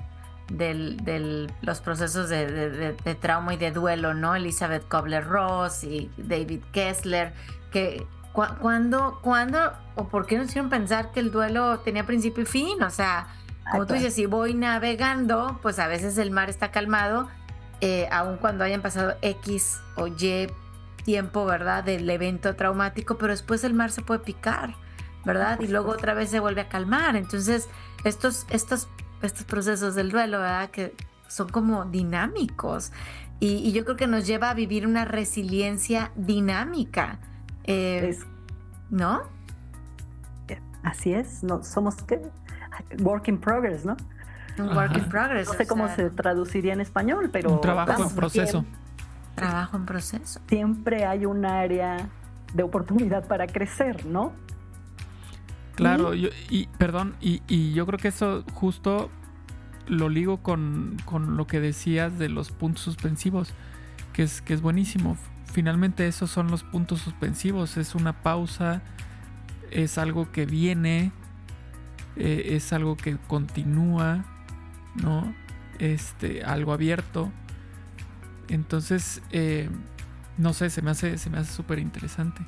del, 0.49 1.51
los 1.61 1.81
procesos 1.81 2.29
de, 2.29 2.95
trauma 3.19 3.53
y 3.53 3.57
de 3.57 3.71
duelo, 3.71 4.13
¿no? 4.13 4.35
Elizabeth 4.35 4.87
Kobler-Ross 4.87 5.83
y 5.83 6.09
David 6.17 6.61
Kessler, 6.71 7.33
que 7.71 8.05
cuando, 8.33 9.19
cuando 9.21 9.73
o 9.95 10.07
por 10.07 10.25
qué 10.25 10.37
nos 10.37 10.47
hicieron 10.47 10.69
pensar 10.69 11.11
que 11.11 11.19
el 11.19 11.31
duelo 11.31 11.79
tenía 11.79 12.05
principio 12.05 12.43
y 12.43 12.45
fin? 12.45 12.83
O 12.83 12.89
sea, 12.89 13.27
como 13.71 13.85
tú 13.85 13.93
dices, 13.95 14.13
si 14.13 14.25
voy 14.25 14.53
navegando, 14.53 15.59
pues 15.61 15.79
a 15.79 15.87
veces 15.87 16.17
el 16.17 16.31
mar 16.31 16.49
está 16.49 16.71
calmado, 16.71 17.27
eh, 17.81 18.07
aun 18.11 18.37
cuando 18.37 18.63
hayan 18.63 18.81
pasado 18.81 19.15
X 19.21 19.79
o 19.95 20.07
Y 20.07 20.47
tiempo, 21.03 21.45
¿verdad? 21.45 21.83
Del 21.83 22.09
evento 22.09 22.55
traumático, 22.55 23.17
pero 23.17 23.31
después 23.31 23.63
el 23.63 23.73
mar 23.73 23.91
se 23.91 24.01
puede 24.01 24.19
picar. 24.21 24.75
¿verdad? 25.25 25.59
Y 25.59 25.67
luego 25.67 25.91
otra 25.91 26.13
vez 26.13 26.29
se 26.29 26.39
vuelve 26.39 26.61
a 26.61 26.69
calmar. 26.69 27.15
Entonces, 27.15 27.67
estos, 28.03 28.45
estos, 28.49 28.87
estos 29.21 29.45
procesos 29.45 29.95
del 29.95 30.11
duelo, 30.11 30.39
¿verdad? 30.39 30.69
Que 30.71 30.95
son 31.27 31.49
como 31.49 31.85
dinámicos. 31.85 32.91
Y, 33.39 33.71
yo 33.71 33.85
creo 33.85 33.95
que 33.95 34.07
nos 34.07 34.27
lleva 34.27 34.49
a 34.49 34.53
vivir 34.53 34.85
una 34.85 35.05
resiliencia 35.05 36.11
dinámica. 36.15 37.19
Eh, 37.65 38.17
¿No? 38.89 39.21
Así 40.83 41.13
es, 41.13 41.43
no, 41.43 41.63
somos 41.63 41.95
¿qué? 42.03 42.21
work 42.99 43.27
in 43.27 43.37
progress, 43.37 43.85
¿no? 43.85 43.97
Un 44.57 44.75
work 44.75 44.97
in 44.97 45.05
progress. 45.05 45.47
No 45.47 45.53
sé 45.53 45.67
cómo 45.67 45.87
se 45.89 46.09
traduciría 46.09 46.73
en 46.73 46.81
español, 46.81 47.29
pero... 47.31 47.51
Un 47.51 47.61
trabajo 47.61 48.03
en 48.03 48.15
proceso. 48.15 48.65
trabajo 49.35 49.77
en 49.77 49.85
proceso. 49.85 50.41
Siempre 50.47 51.05
hay 51.05 51.25
un 51.25 51.45
área 51.45 52.09
de 52.53 52.63
oportunidad 52.63 53.27
para 53.27 53.47
crecer, 53.47 54.05
¿no? 54.05 54.33
Claro, 55.75 56.13
y 56.13 56.67
perdón, 56.77 57.15
y, 57.21 57.71
yo 57.71 57.85
creo 57.85 57.99
que 57.99 58.09
eso 58.09 58.43
justo 58.53 59.09
lo 59.87 60.09
ligo 60.09 60.37
con, 60.43 60.97
lo 61.37 61.47
que 61.47 61.61
decías 61.61 62.19
de 62.19 62.27
los 62.27 62.51
puntos 62.51 62.83
suspensivos, 62.83 63.53
que 64.11 64.23
es, 64.23 64.41
que 64.41 64.53
es 64.53 64.61
buenísimo. 64.61 65.15
Finalmente 65.51 66.07
esos 66.07 66.29
son 66.29 66.51
los 66.51 66.63
puntos 66.63 67.01
suspensivos, 67.01 67.77
es 67.77 67.95
una 67.95 68.21
pausa, 68.21 68.81
es 69.71 69.97
algo 69.97 70.31
que 70.31 70.45
viene, 70.45 71.11
eh, 72.15 72.49
es 72.51 72.71
algo 72.71 72.95
que 72.95 73.17
continúa, 73.27 74.25
¿no? 74.95 75.33
Este, 75.79 76.43
algo 76.43 76.71
abierto. 76.71 77.31
Entonces, 78.47 79.21
eh, 79.31 79.69
no 80.37 80.53
sé, 80.53 80.69
se 80.69 80.81
me 80.81 80.91
hace, 80.91 81.17
se 81.17 81.29
me 81.29 81.39
hace 81.39 81.51
súper 81.51 81.79
interesante. 81.79 82.41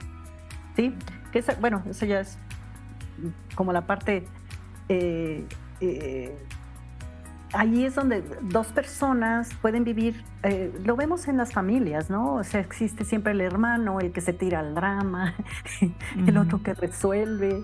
Sí, 0.76 0.96
que 1.32 1.44
bueno, 1.60 1.84
eso 1.90 2.06
ya 2.06 2.22
es 2.22 2.38
como 3.56 3.74
la 3.74 3.86
parte... 3.86 4.28
Eh, 4.90 5.46
eh, 7.54 7.58
ahí 7.58 7.86
es 7.86 7.96
donde 7.96 8.22
dos 8.42 8.68
personas 8.68 9.50
pueden 9.62 9.84
vivir, 9.84 10.24
eh, 10.44 10.72
lo 10.84 10.96
vemos 10.96 11.28
en 11.28 11.38
las 11.38 11.54
familias, 11.54 12.10
¿no? 12.10 12.36
O 12.36 12.44
sea, 12.44 12.62
existe 12.62 13.06
siempre 13.06 13.34
el 13.34 13.42
hermano, 13.42 14.00
el 14.00 14.12
que 14.12 14.22
se 14.22 14.34
tira 14.34 14.60
al 14.60 14.76
drama, 14.76 15.36
el 16.28 16.38
otro 16.38 16.62
que 16.64 16.74
resuelve, 16.74 17.64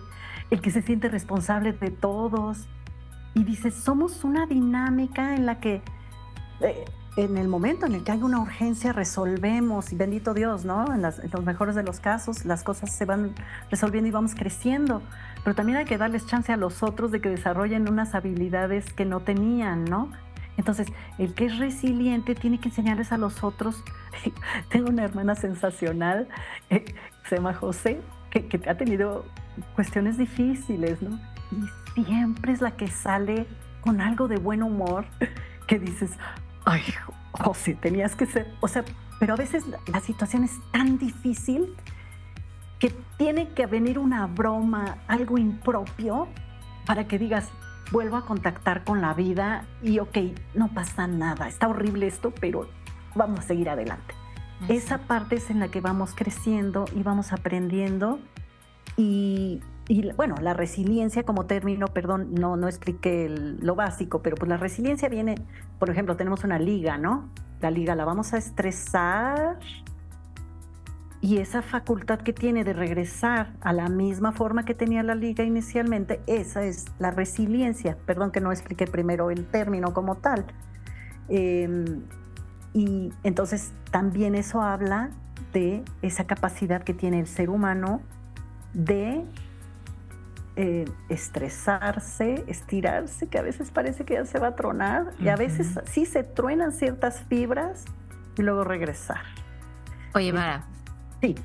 el 0.50 0.62
que 0.62 0.72
se 0.72 0.82
siente 0.82 1.10
responsable 1.10 1.74
de 1.74 1.91
todos. 1.91 2.67
Y 3.34 3.44
dices, 3.44 3.75
somos 3.75 4.24
una 4.24 4.48
dinámica 4.48 5.36
en 5.36 5.46
la 5.46 5.60
que 5.60 5.82
en 7.17 7.36
el 7.36 7.47
momento 7.47 7.88
en 7.88 7.95
el 7.95 8.03
que 8.03 8.12
hay 8.12 8.21
una 8.21 8.39
urgencia 8.39 8.93
resolvemos, 8.93 9.91
y 9.91 9.95
bendito 9.95 10.36
Dios, 10.36 10.65
¿no? 10.65 10.86
En, 10.93 11.01
los 11.01 11.43
mejores 11.43 11.74
de 11.74 11.81
los 11.81 12.00
casos 12.00 12.45
las 12.45 12.63
cosas 12.63 12.95
se 12.95 13.05
van 13.05 13.33
resolviendo 13.71 14.07
y 14.07 14.12
vamos 14.12 14.36
creciendo, 14.36 15.01
pero 15.43 15.55
también 15.55 15.79
hay 15.79 15.86
que 15.86 15.97
darles 15.97 16.27
chance 16.27 16.53
a 16.53 16.57
los 16.57 16.83
otros 16.83 17.12
de 17.12 17.19
que 17.19 17.29
desarrollen 17.29 17.89
unas 17.89 18.13
habilidades 18.13 18.93
que 18.93 19.03
no 19.03 19.21
tenían, 19.21 19.86
¿no? 19.86 20.12
Entonces, 20.57 20.88
el 21.17 21.33
que 21.33 21.45
es 21.45 21.57
resiliente 21.57 22.36
tiene 22.36 22.59
que 22.59 22.69
enseñarles 22.69 23.12
a 23.12 23.17
los 23.17 23.43
otros. 23.43 23.83
Tengo 24.69 24.89
una 24.89 25.03
hermana 25.03 25.33
sensacional, 25.33 26.27
eh, 26.69 26.86
se 27.27 27.38
llama 27.38 27.55
José, 27.55 28.00
que, 28.29 28.45
que 28.45 28.69
ha 28.69 28.77
tenido 28.77 29.25
cuestiones 29.74 30.19
difíciles, 30.19 31.01
¿no? 31.01 31.19
Y 31.95 32.05
siempre 32.05 32.51
es 32.51 32.62
la 32.62 32.77
que 32.77 32.88
sale 32.88 33.47
con 33.81 34.01
algo 34.01 34.27
de 34.27 34.38
buen 34.38 34.62
humor, 34.62 35.07
que 35.67 35.79
dices, 35.79 36.12
ay, 36.67 36.83
José, 37.31 37.75
tenías 37.75 38.15
que 38.15 38.25
ser, 38.25 38.53
o 38.59 38.67
sea, 38.67 38.83
pero 39.19 39.33
a 39.33 39.38
veces 39.38 39.63
la, 39.88 40.00
situación 40.01 40.43
es 40.43 40.51
tan 40.71 40.97
difícil 40.97 41.74
que 42.77 42.93
tiene 43.17 43.50
que 43.50 43.65
venir 43.65 43.97
una 43.97 44.27
broma, 44.27 44.97
algo 45.07 45.38
impropio, 45.38 46.27
para 46.86 47.07
que 47.07 47.17
digas, 47.17 47.50
vuelvo 47.91 48.17
a 48.17 48.25
contactar 48.25 48.83
con 48.83 49.01
la 49.01 49.13
vida 49.13 49.65
y 49.81 50.00
ok, 50.00 50.17
no 50.55 50.67
pasa 50.74 51.07
nada, 51.07 51.47
está 51.47 51.67
horrible 51.67 52.05
esto, 52.05 52.33
pero 52.39 52.69
vamos 53.15 53.39
a 53.39 53.43
seguir 53.43 53.69
adelante. 53.69 54.13
Esa 54.67 55.00
parte 55.00 55.36
es 55.36 55.50
en 55.50 55.59
la 55.59 55.69
que 55.69 55.81
vamos 55.81 56.13
creciendo 56.15 56.86
y 56.95 57.03
vamos 57.03 57.31
aprendiendo 57.31 58.19
y 58.97 59.62
y 59.88 60.12
bueno, 60.13 60.36
la 60.41 60.53
resiliencia 60.53 61.24
como 61.24 61.46
término, 61.46 61.88
perdón, 61.88 62.34
no, 62.34 62.58
no 62.58 62.67
expliqué 62.67 63.29
lo 63.29 63.75
básico, 63.75 64.22
pero 64.22 64.36
pues 64.36 64.50
la 64.50 64.58
resiliencia 64.58 65.08
viene, 65.08 65.36
por 65.79 65.89
ejemplo, 65.89 66.17
tenemos 66.17 66.44
una 66.44 66.60
liga, 66.60 66.98
¿no? 66.98 67.29
La 67.62 67.72
liga 67.72 67.96
la 67.96 68.03
vamos 68.03 68.34
a 68.34 68.38
estresar 68.38 69.60
y 71.22 71.38
esa 71.38 71.62
facultad 71.62 72.20
que 72.20 72.34
tiene 72.34 72.63
de 72.63 72.74
regresar 72.74 73.53
a 73.62 73.74
la 73.74 73.88
misma 73.88 74.34
forma 74.34 74.65
que 74.65 74.75
tenía 74.75 75.03
la 75.03 75.15
liga 75.15 75.44
inicialmente, 75.44 76.22
esa 76.27 76.63
es 76.63 76.86
la 77.00 77.12
resiliencia. 77.12 77.98
Perdón 78.06 78.32
que 78.32 78.41
no 78.41 78.51
expliqué 78.51 78.88
primero 78.88 79.32
el 79.32 79.46
término 79.46 79.94
como 79.94 80.15
tal. 80.15 80.46
Em, 81.29 82.03
y 82.74 83.12
entonces 83.24 83.72
también 83.89 84.36
eso 84.36 84.62
habla 84.62 85.12
de 85.53 85.84
esa 86.01 86.27
capacidad 86.27 86.84
que 86.84 86.94
tiene 86.94 87.20
el 87.20 87.27
ser 87.27 87.50
humano 87.50 88.01
de 88.74 89.24
eh, 90.59 90.85
estresarse, 91.07 92.43
estirarse, 92.47 93.27
que 93.27 93.37
a 93.37 93.43
veces 93.43 93.69
parece 93.69 94.05
que 94.05 94.15
ya 94.15 94.25
se 94.25 94.39
va 94.39 94.47
a 94.47 94.55
tronar, 94.55 95.13
y 95.19 95.27
a 95.27 95.35
veces 95.35 95.79
sí 95.85 96.07
se 96.07 96.23
truenan 96.23 96.71
ciertas 96.71 97.21
fibras 97.29 97.85
y 98.37 98.41
luego 98.41 98.63
regresar. 98.63 99.21
Oye, 100.15 100.33
Mara. 100.33 100.63
Sí. 101.21 101.35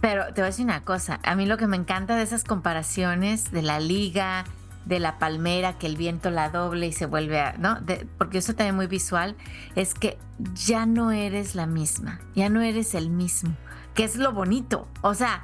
Pero 0.00 0.26
te 0.26 0.40
voy 0.40 0.42
a 0.42 0.46
decir 0.46 0.64
una 0.64 0.82
cosa, 0.82 1.20
a 1.22 1.36
mí 1.36 1.46
lo 1.46 1.56
que 1.58 1.68
me 1.68 1.76
encanta 1.76 2.16
de 2.16 2.24
esas 2.24 2.42
comparaciones 2.42 3.52
de 3.52 3.62
la 3.62 3.78
liga, 3.78 4.44
de 4.84 4.98
la 4.98 5.20
palmera, 5.20 5.78
que 5.78 5.86
el 5.86 5.96
viento 5.96 6.30
la 6.30 6.50
doble 6.50 6.88
y 6.88 6.92
se 6.92 7.06
vuelve 7.06 7.40
a, 7.40 7.52
¿no? 7.58 7.78
porque 8.18 8.38
eso 8.38 8.54
también 8.54 8.74
muy 8.74 8.88
visual, 8.88 9.36
es 9.76 9.94
que 9.94 10.18
ya 10.54 10.86
no 10.86 11.12
eres 11.12 11.54
la 11.54 11.66
misma, 11.66 12.18
ya 12.34 12.48
no 12.48 12.62
eres 12.62 12.96
el 12.96 13.10
mismo 13.10 13.56
que 13.96 14.04
es 14.04 14.16
lo 14.16 14.32
bonito. 14.32 14.86
O 15.00 15.14
sea, 15.14 15.42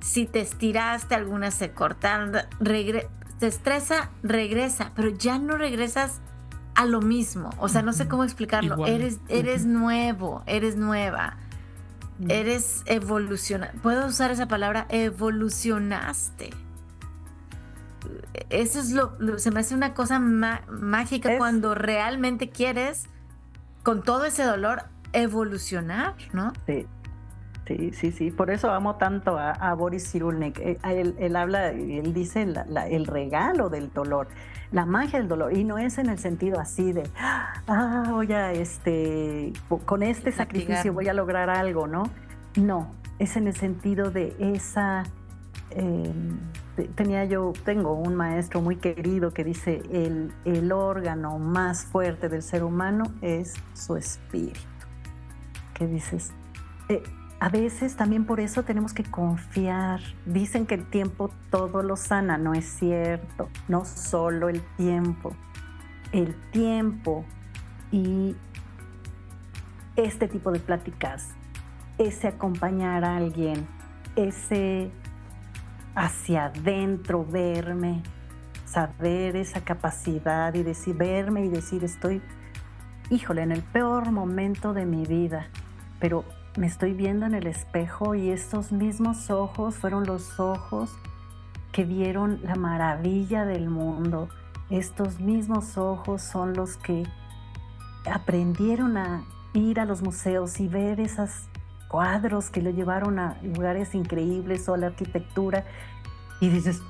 si 0.00 0.26
te 0.26 0.40
estiraste, 0.40 1.14
algunas 1.14 1.54
se 1.54 1.70
cortaron, 1.70 2.32
te 3.38 3.46
estresa, 3.46 4.10
regresa, 4.22 4.90
pero 4.94 5.08
ya 5.08 5.38
no 5.38 5.56
regresas 5.56 6.20
a 6.74 6.84
lo 6.84 7.00
mismo. 7.00 7.50
O 7.58 7.68
sea, 7.68 7.82
no 7.82 7.92
sé 7.92 8.08
cómo 8.08 8.24
explicarlo. 8.24 8.86
Eres, 8.86 9.20
eres 9.28 9.64
nuevo, 9.64 10.42
eres 10.46 10.76
nueva. 10.76 11.36
Eres 12.28 12.82
evolucionado. 12.86 13.72
Puedo 13.82 14.06
usar 14.06 14.30
esa 14.30 14.46
palabra, 14.46 14.86
evolucionaste. 14.90 16.50
Eso 18.50 18.80
es 18.80 18.90
lo, 18.90 19.16
se 19.38 19.50
me 19.52 19.60
hace 19.60 19.74
una 19.74 19.94
cosa 19.94 20.18
mágica 20.18 21.38
cuando 21.38 21.74
realmente 21.74 22.50
quieres, 22.50 23.06
con 23.84 24.02
todo 24.02 24.24
ese 24.24 24.42
dolor, 24.42 24.84
evolucionar, 25.12 26.14
¿no? 26.32 26.52
Sí. 26.66 26.86
Sí, 27.66 27.92
sí, 27.92 28.10
sí. 28.10 28.30
Por 28.30 28.50
eso 28.50 28.72
amo 28.72 28.96
tanto 28.96 29.38
a, 29.38 29.74
Boris 29.74 30.10
Cyrulnik. 30.10 30.58
Eh, 30.58 30.78
él, 30.84 31.14
él, 31.18 31.36
habla, 31.36 31.70
él 31.70 32.12
dice 32.12 32.42
el 32.42 33.06
regalo 33.06 33.68
del 33.68 33.92
dolor, 33.92 34.28
la 34.72 34.84
magia 34.84 35.20
del 35.20 35.28
dolor. 35.28 35.56
Y 35.56 35.64
no 35.64 35.78
es 35.78 35.98
en 35.98 36.08
el 36.08 36.18
sentido 36.18 36.58
así 36.58 36.92
de, 36.92 37.08
ah, 37.16 38.10
oye, 38.14 38.60
este, 38.60 39.52
con 39.84 40.02
este 40.02 40.32
sacrificio 40.32 40.92
voy 40.92 41.08
a 41.08 41.14
lograr 41.14 41.50
algo, 41.50 41.86
¿no? 41.86 42.04
No, 42.56 42.90
es 43.18 43.36
en 43.36 43.46
el 43.46 43.54
sentido 43.54 44.10
de 44.10 44.34
esa... 44.38 45.04
Em, 45.70 46.38
tenía 46.94 47.24
yo, 47.24 47.52
tengo 47.64 47.94
un 47.94 48.14
maestro 48.14 48.60
muy 48.60 48.76
querido 48.76 49.32
que 49.32 49.44
dice, 49.44 49.82
el, 49.90 50.32
el 50.44 50.72
órgano 50.72 51.38
más 51.38 51.84
fuerte 51.84 52.28
del 52.28 52.42
ser 52.42 52.64
humano 52.64 53.04
es 53.22 53.54
su 53.74 53.96
espíritu. 53.96 54.60
¿Qué 55.74 55.86
dices? 55.86 56.32
Eh, 56.88 57.02
a 57.42 57.48
veces 57.48 57.96
también 57.96 58.24
por 58.24 58.38
eso 58.38 58.62
tenemos 58.62 58.94
que 58.94 59.02
confiar. 59.02 59.98
Dicen 60.26 60.64
que 60.64 60.76
el 60.76 60.88
tiempo 60.88 61.28
todo 61.50 61.82
lo 61.82 61.96
sana, 61.96 62.38
no 62.38 62.54
es 62.54 62.64
cierto. 62.64 63.48
No 63.66 63.84
solo 63.84 64.48
el 64.48 64.60
tiempo. 64.76 65.34
El 66.12 66.36
tiempo 66.52 67.24
y 67.90 68.36
este 69.96 70.28
tipo 70.28 70.52
de 70.52 70.60
pláticas, 70.60 71.30
ese 71.98 72.28
acompañar 72.28 73.04
a 73.04 73.16
alguien, 73.16 73.66
ese 74.14 74.92
hacia 75.96 76.44
adentro 76.44 77.26
verme, 77.26 78.04
saber 78.66 79.34
esa 79.34 79.62
capacidad 79.62 80.54
y 80.54 80.62
decir, 80.62 80.94
verme 80.94 81.44
y 81.44 81.48
decir, 81.48 81.82
estoy, 81.82 82.22
híjole, 83.10 83.42
en 83.42 83.50
el 83.50 83.62
peor 83.62 84.12
momento 84.12 84.74
de 84.74 84.86
mi 84.86 85.04
vida, 85.06 85.48
pero 85.98 86.24
me 86.56 86.66
estoy 86.66 86.92
viendo 86.92 87.26
en 87.26 87.34
el 87.34 87.46
espejo 87.46 88.14
y 88.14 88.30
estos 88.30 88.72
mismos 88.72 89.30
ojos 89.30 89.76
fueron 89.76 90.04
los 90.04 90.38
ojos 90.38 90.90
que 91.72 91.84
vieron 91.84 92.40
la 92.42 92.56
maravilla 92.56 93.46
del 93.46 93.70
mundo. 93.70 94.28
Estos 94.68 95.18
mismos 95.18 95.78
ojos 95.78 96.22
son 96.22 96.52
los 96.52 96.76
que 96.76 97.04
aprendieron 98.04 98.98
a 98.98 99.24
ir 99.54 99.80
a 99.80 99.86
los 99.86 100.02
museos 100.02 100.60
y 100.60 100.68
ver 100.68 101.00
esos 101.00 101.30
cuadros 101.88 102.50
que 102.50 102.62
lo 102.62 102.70
llevaron 102.70 103.18
a 103.18 103.38
lugares 103.42 103.94
increíbles 103.94 104.68
o 104.68 104.74
a 104.74 104.78
la 104.78 104.88
arquitectura. 104.88 105.64
Y 106.40 106.50
dices, 106.50 106.82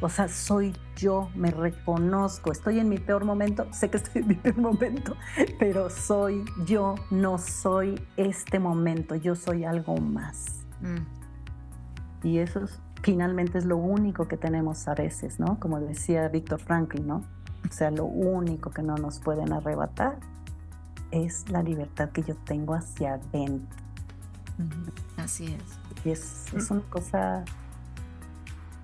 o 0.00 0.08
sea, 0.08 0.28
soy 0.28 0.74
yo, 0.96 1.30
me 1.34 1.50
reconozco, 1.50 2.52
estoy 2.52 2.78
en 2.78 2.88
mi 2.88 2.98
peor 2.98 3.24
momento, 3.24 3.66
sé 3.72 3.90
que 3.90 3.96
estoy 3.98 4.22
en 4.22 4.28
mi 4.28 4.34
peor 4.34 4.58
momento, 4.58 5.16
pero 5.58 5.90
soy 5.90 6.44
yo, 6.66 6.94
no 7.10 7.38
soy 7.38 8.00
este 8.16 8.58
momento, 8.58 9.14
yo 9.14 9.34
soy 9.34 9.64
algo 9.64 9.96
más. 9.96 10.64
Mm. 10.80 12.26
Y 12.26 12.38
eso 12.38 12.66
finalmente 13.02 13.58
es 13.58 13.64
lo 13.64 13.76
único 13.76 14.28
que 14.28 14.36
tenemos 14.36 14.88
a 14.88 14.94
veces, 14.94 15.38
¿no? 15.38 15.58
Como 15.60 15.80
decía 15.80 16.28
Víctor 16.28 16.60
Franklin, 16.60 17.06
¿no? 17.06 17.22
O 17.68 17.72
sea, 17.72 17.90
lo 17.90 18.04
único 18.04 18.70
que 18.70 18.82
no 18.82 18.96
nos 18.96 19.20
pueden 19.20 19.52
arrebatar 19.52 20.18
es 21.10 21.48
la 21.50 21.62
libertad 21.62 22.10
que 22.10 22.22
yo 22.22 22.34
tengo 22.44 22.74
hacia 22.74 23.14
adentro. 23.14 23.84
Así 25.16 25.46
es. 25.46 26.04
Y 26.04 26.10
es, 26.10 26.52
es 26.54 26.70
una 26.70 26.82
cosa 26.82 27.44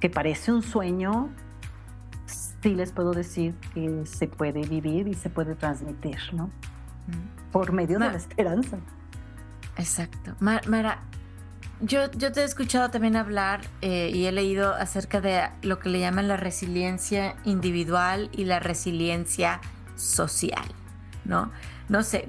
que 0.00 0.10
parece 0.10 0.52
un 0.52 0.62
sueño, 0.62 1.30
sí 2.26 2.74
les 2.74 2.92
puedo 2.92 3.12
decir 3.12 3.54
que 3.74 4.04
se 4.06 4.26
puede 4.26 4.62
vivir 4.62 5.08
y 5.08 5.14
se 5.14 5.30
puede 5.30 5.54
transmitir, 5.54 6.18
¿no? 6.32 6.46
Mm. 6.46 7.50
Por 7.52 7.72
medio 7.72 7.98
de 7.98 8.06
la 8.10 8.16
esperanza. 8.16 8.78
Exacto. 9.76 10.34
Mara, 10.40 11.00
yo, 11.80 12.10
yo 12.12 12.32
te 12.32 12.42
he 12.42 12.44
escuchado 12.44 12.90
también 12.90 13.16
hablar 13.16 13.62
eh, 13.80 14.10
y 14.12 14.26
he 14.26 14.32
leído 14.32 14.74
acerca 14.74 15.20
de 15.20 15.48
lo 15.62 15.78
que 15.78 15.88
le 15.88 16.00
llaman 16.00 16.28
la 16.28 16.36
resiliencia 16.36 17.36
individual 17.44 18.28
y 18.32 18.44
la 18.44 18.60
resiliencia 18.60 19.60
social, 19.96 20.66
¿no? 21.24 21.50
No 21.88 22.04
sé, 22.04 22.24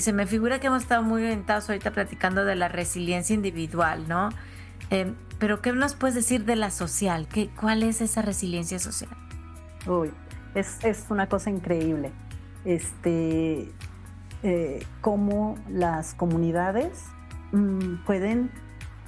se 0.00 0.12
me 0.12 0.26
figura 0.26 0.60
que 0.60 0.66
hemos 0.66 0.82
estado 0.82 1.02
muy 1.02 1.22
orientados 1.22 1.70
ahorita 1.70 1.92
platicando 1.92 2.44
de 2.44 2.56
la 2.56 2.68
resiliencia 2.68 3.32
individual, 3.32 4.06
¿no? 4.06 4.28
Eh, 4.90 5.14
pero 5.38 5.62
¿qué 5.62 5.72
nos 5.72 5.94
puedes 5.94 6.14
decir 6.14 6.44
de 6.44 6.56
la 6.56 6.70
social? 6.70 7.28
¿Qué, 7.28 7.50
¿Cuál 7.50 7.82
es 7.82 8.00
esa 8.00 8.22
resiliencia 8.22 8.78
social? 8.78 9.10
Uy, 9.86 10.10
es, 10.54 10.84
es 10.84 11.06
una 11.10 11.28
cosa 11.28 11.50
increíble. 11.50 12.12
Este, 12.64 13.72
eh, 14.42 14.84
cómo 15.00 15.56
las 15.68 16.14
comunidades 16.14 17.04
mm, 17.52 18.04
pueden, 18.04 18.50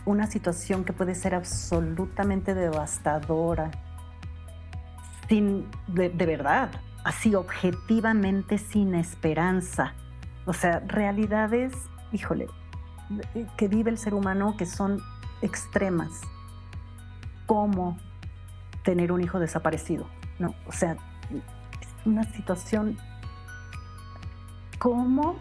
una 0.05 0.27
situación 0.27 0.85
que 0.85 0.93
puede 0.93 1.15
ser 1.15 1.35
absolutamente 1.35 2.55
devastadora, 2.55 3.71
sin, 5.29 5.67
de, 5.89 6.11
de 6.11 6.27
verdad, 6.27 6.71
así 7.05 7.35
objetivamente 7.35 8.59
sin 8.59 8.95
esperanza. 8.95 9.95
O 10.47 10.53
sea, 10.53 10.81
realidades, 10.81 11.73
híjole, 12.13 12.47
que 13.57 13.69
vive 13.69 13.91
el 13.91 13.99
ser 13.99 14.15
humano 14.15 14.57
que 14.57 14.67
son 14.67 15.01
extremas, 15.43 16.21
como 17.47 17.99
tener 18.83 19.13
un 19.13 19.23
hijo 19.23 19.39
desaparecido, 19.39 20.07
¿no? 20.39 20.55
O 20.67 20.73
sea, 20.73 20.97
una 22.05 22.25
situación 22.33 22.97
como 24.79 25.37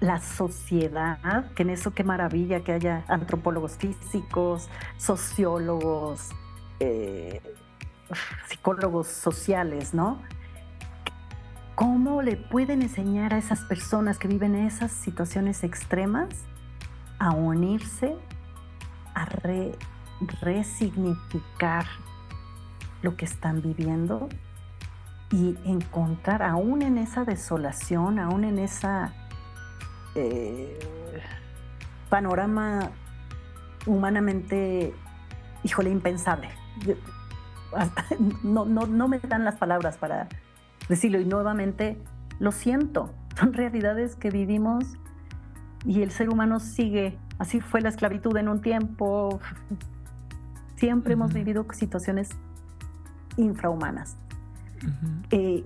la 0.00 0.20
sociedad, 0.20 1.52
que 1.52 1.62
en 1.62 1.70
eso 1.70 1.92
qué 1.92 2.04
maravilla 2.04 2.62
que 2.62 2.72
haya 2.72 3.04
antropólogos 3.08 3.76
físicos, 3.76 4.70
sociólogos, 4.96 6.30
eh, 6.80 7.42
psicólogos 8.48 9.08
sociales, 9.08 9.92
¿no? 9.92 10.22
¿Cómo 11.74 12.22
le 12.22 12.36
pueden 12.36 12.82
enseñar 12.82 13.34
a 13.34 13.38
esas 13.38 13.60
personas 13.60 14.18
que 14.18 14.28
viven 14.28 14.54
esas 14.54 14.92
situaciones 14.92 15.62
extremas 15.62 16.28
a 17.18 17.30
unirse 17.30 18.16
a 19.18 19.28
resignificar 20.40 21.86
lo 23.02 23.16
que 23.16 23.24
están 23.24 23.62
viviendo 23.62 24.28
y 25.30 25.56
encontrar, 25.64 26.42
aún 26.42 26.82
en 26.82 26.98
esa 26.98 27.24
desolación, 27.24 28.18
aún 28.18 28.44
en 28.44 28.58
esa 28.58 29.12
eh, 30.14 30.78
panorama 32.08 32.90
humanamente, 33.86 34.94
híjole, 35.62 35.90
impensable. 35.90 36.48
No, 38.42 38.64
no, 38.64 38.86
no 38.86 39.08
me 39.08 39.18
dan 39.18 39.44
las 39.44 39.56
palabras 39.56 39.98
para 39.98 40.26
decirlo 40.88 41.20
y 41.20 41.26
nuevamente 41.26 41.98
lo 42.38 42.50
siento. 42.50 43.12
Son 43.38 43.52
realidades 43.52 44.16
que 44.16 44.30
vivimos 44.30 44.86
y 45.84 46.00
el 46.00 46.10
ser 46.10 46.30
humano 46.30 46.60
sigue 46.60 47.18
Así 47.38 47.60
fue 47.60 47.80
la 47.80 47.88
esclavitud 47.88 48.36
en 48.36 48.48
un 48.48 48.60
tiempo. 48.60 49.40
Siempre 50.76 51.14
hemos 51.14 51.32
vivido 51.32 51.66
situaciones 51.72 52.30
infrahumanas. 53.36 54.16
Eh, 55.30 55.64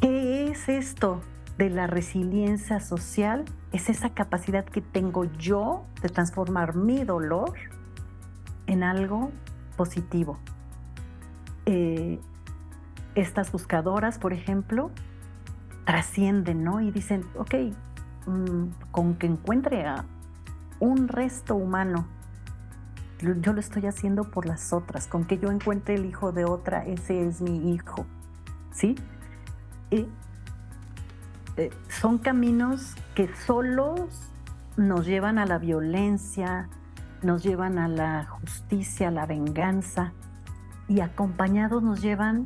¿Qué 0.00 0.50
es 0.50 0.68
esto 0.68 1.20
de 1.58 1.70
la 1.70 1.86
resiliencia 1.86 2.80
social? 2.80 3.44
Es 3.72 3.88
esa 3.88 4.10
capacidad 4.10 4.64
que 4.64 4.80
tengo 4.80 5.24
yo 5.24 5.84
de 6.02 6.08
transformar 6.08 6.74
mi 6.74 7.04
dolor 7.04 7.54
en 8.66 8.82
algo 8.82 9.30
positivo. 9.76 10.38
Eh, 11.66 12.18
estas 13.14 13.52
buscadoras, 13.52 14.18
por 14.18 14.32
ejemplo, 14.32 14.90
trascienden, 15.84 16.64
¿no? 16.64 16.80
Y 16.80 16.90
dicen, 16.90 17.24
ok, 17.36 17.54
mm, 18.26 18.90
con 18.90 19.14
que 19.14 19.26
encuentre 19.26 19.86
a 19.86 20.04
un 20.84 21.08
resto 21.08 21.56
humano. 21.56 22.06
Yo 23.20 23.52
lo 23.52 23.60
estoy 23.60 23.86
haciendo 23.86 24.24
por 24.24 24.44
las 24.44 24.72
otras. 24.72 25.06
Con 25.06 25.24
que 25.24 25.38
yo 25.38 25.50
encuentre 25.50 25.94
el 25.94 26.04
hijo 26.04 26.32
de 26.32 26.44
otra, 26.44 26.84
ese 26.84 27.26
es 27.26 27.40
mi 27.40 27.72
hijo. 27.72 28.06
¿Sí? 28.70 28.96
Y, 29.90 30.06
eh, 31.56 31.70
son 31.88 32.18
caminos 32.18 32.94
que 33.14 33.34
solos 33.46 34.30
nos 34.76 35.06
llevan 35.06 35.38
a 35.38 35.46
la 35.46 35.58
violencia, 35.58 36.68
nos 37.22 37.42
llevan 37.42 37.78
a 37.78 37.88
la 37.88 38.26
justicia, 38.26 39.08
a 39.08 39.10
la 39.10 39.24
venganza, 39.24 40.12
y 40.88 41.00
acompañados 41.00 41.82
nos 41.82 42.02
llevan 42.02 42.44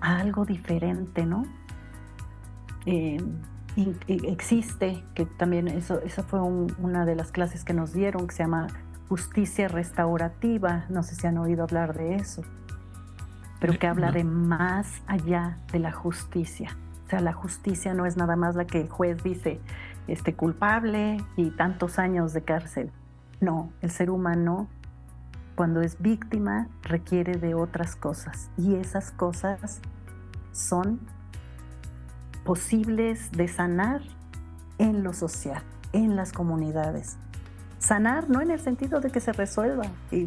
a 0.00 0.18
algo 0.18 0.44
diferente, 0.44 1.24
¿no? 1.24 1.44
Eh, 2.84 3.18
existe, 4.06 5.04
que 5.14 5.26
también 5.26 5.68
eso, 5.68 6.00
esa 6.00 6.22
fue 6.22 6.40
una 6.40 7.04
de 7.04 7.14
las 7.14 7.30
clases 7.30 7.64
que 7.64 7.74
nos 7.74 7.92
dieron, 7.92 8.26
que 8.26 8.34
se 8.34 8.42
llama 8.42 8.68
justicia 9.08 9.68
restaurativa, 9.68 10.86
no 10.88 11.02
sé 11.02 11.14
si 11.14 11.26
han 11.26 11.38
oído 11.38 11.62
hablar 11.62 11.96
de 11.96 12.16
eso, 12.16 12.42
pero 13.60 13.78
que 13.78 13.86
habla 13.86 14.12
de 14.12 14.24
más 14.24 15.02
allá 15.06 15.58
de 15.72 15.78
la 15.78 15.92
justicia. 15.92 16.76
O 17.06 17.10
sea, 17.10 17.20
la 17.20 17.32
justicia 17.32 17.94
no 17.94 18.06
es 18.06 18.16
nada 18.16 18.36
más 18.36 18.56
la 18.56 18.66
que 18.66 18.80
el 18.80 18.88
juez 18.88 19.22
dice, 19.22 19.60
este 20.08 20.34
culpable 20.34 21.18
y 21.36 21.50
tantos 21.50 21.98
años 21.98 22.32
de 22.32 22.42
cárcel. 22.42 22.90
No, 23.40 23.70
el 23.80 23.90
ser 23.90 24.10
humano 24.10 24.68
cuando 25.54 25.80
es 25.80 26.00
víctima 26.00 26.68
requiere 26.82 27.38
de 27.38 27.54
otras 27.54 27.96
cosas 27.96 28.50
y 28.56 28.74
esas 28.74 29.10
cosas 29.10 29.80
son 30.52 31.00
posibles 32.46 33.32
de 33.32 33.48
sanar 33.48 34.00
en 34.78 35.02
lo 35.02 35.12
social, 35.12 35.62
en 35.92 36.14
las 36.14 36.32
comunidades. 36.32 37.18
Sanar 37.78 38.30
no 38.30 38.40
en 38.40 38.52
el 38.52 38.60
sentido 38.60 39.00
de 39.00 39.10
que 39.10 39.20
se 39.20 39.32
resuelva, 39.32 39.84
y 40.12 40.26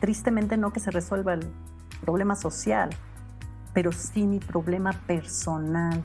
tristemente 0.00 0.56
no 0.56 0.72
que 0.72 0.80
se 0.80 0.90
resuelva 0.90 1.34
el 1.34 1.46
problema 2.02 2.34
social, 2.34 2.90
pero 3.72 3.92
sí 3.92 4.26
mi 4.26 4.40
problema 4.40 4.92
personal. 5.06 6.04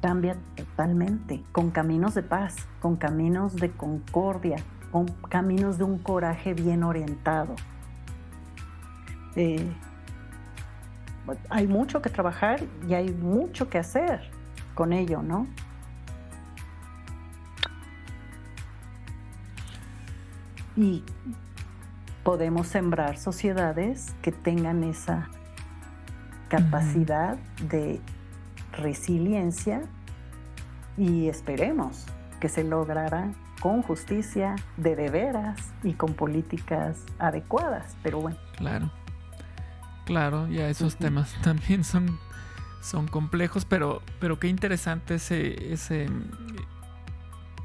Cambia 0.00 0.36
totalmente, 0.56 1.44
con 1.52 1.70
caminos 1.70 2.14
de 2.14 2.22
paz, 2.22 2.56
con 2.80 2.96
caminos 2.96 3.54
de 3.54 3.70
concordia, 3.70 4.56
con 4.90 5.06
caminos 5.28 5.76
de 5.76 5.84
un 5.84 5.98
coraje 5.98 6.54
bien 6.54 6.82
orientado. 6.84 7.54
Eh, 9.36 9.70
hay 11.48 11.66
mucho 11.66 12.02
que 12.02 12.10
trabajar 12.10 12.60
y 12.88 12.94
hay 12.94 13.10
mucho 13.10 13.68
que 13.68 13.78
hacer 13.78 14.30
con 14.74 14.92
ello, 14.92 15.22
¿no? 15.22 15.46
Y 20.76 21.04
podemos 22.22 22.68
sembrar 22.68 23.18
sociedades 23.18 24.14
que 24.22 24.32
tengan 24.32 24.84
esa 24.84 25.28
capacidad 26.48 27.36
de 27.68 28.00
resiliencia 28.72 29.82
y 30.96 31.28
esperemos 31.28 32.06
que 32.40 32.48
se 32.48 32.64
lograra 32.64 33.32
con 33.60 33.82
justicia, 33.82 34.56
de 34.76 34.96
de 34.96 35.10
veras 35.10 35.58
y 35.82 35.92
con 35.92 36.14
políticas 36.14 37.04
adecuadas. 37.18 37.96
Pero 38.02 38.20
bueno. 38.20 38.38
Claro. 38.56 38.90
Claro, 40.10 40.48
ya 40.48 40.68
esos 40.68 40.96
temas 40.96 41.32
también 41.44 41.84
son, 41.84 42.18
son 42.82 43.06
complejos, 43.06 43.64
pero, 43.64 44.02
pero 44.18 44.40
qué 44.40 44.48
interesante 44.48 45.14
ese, 45.14 45.72
ese 45.72 46.08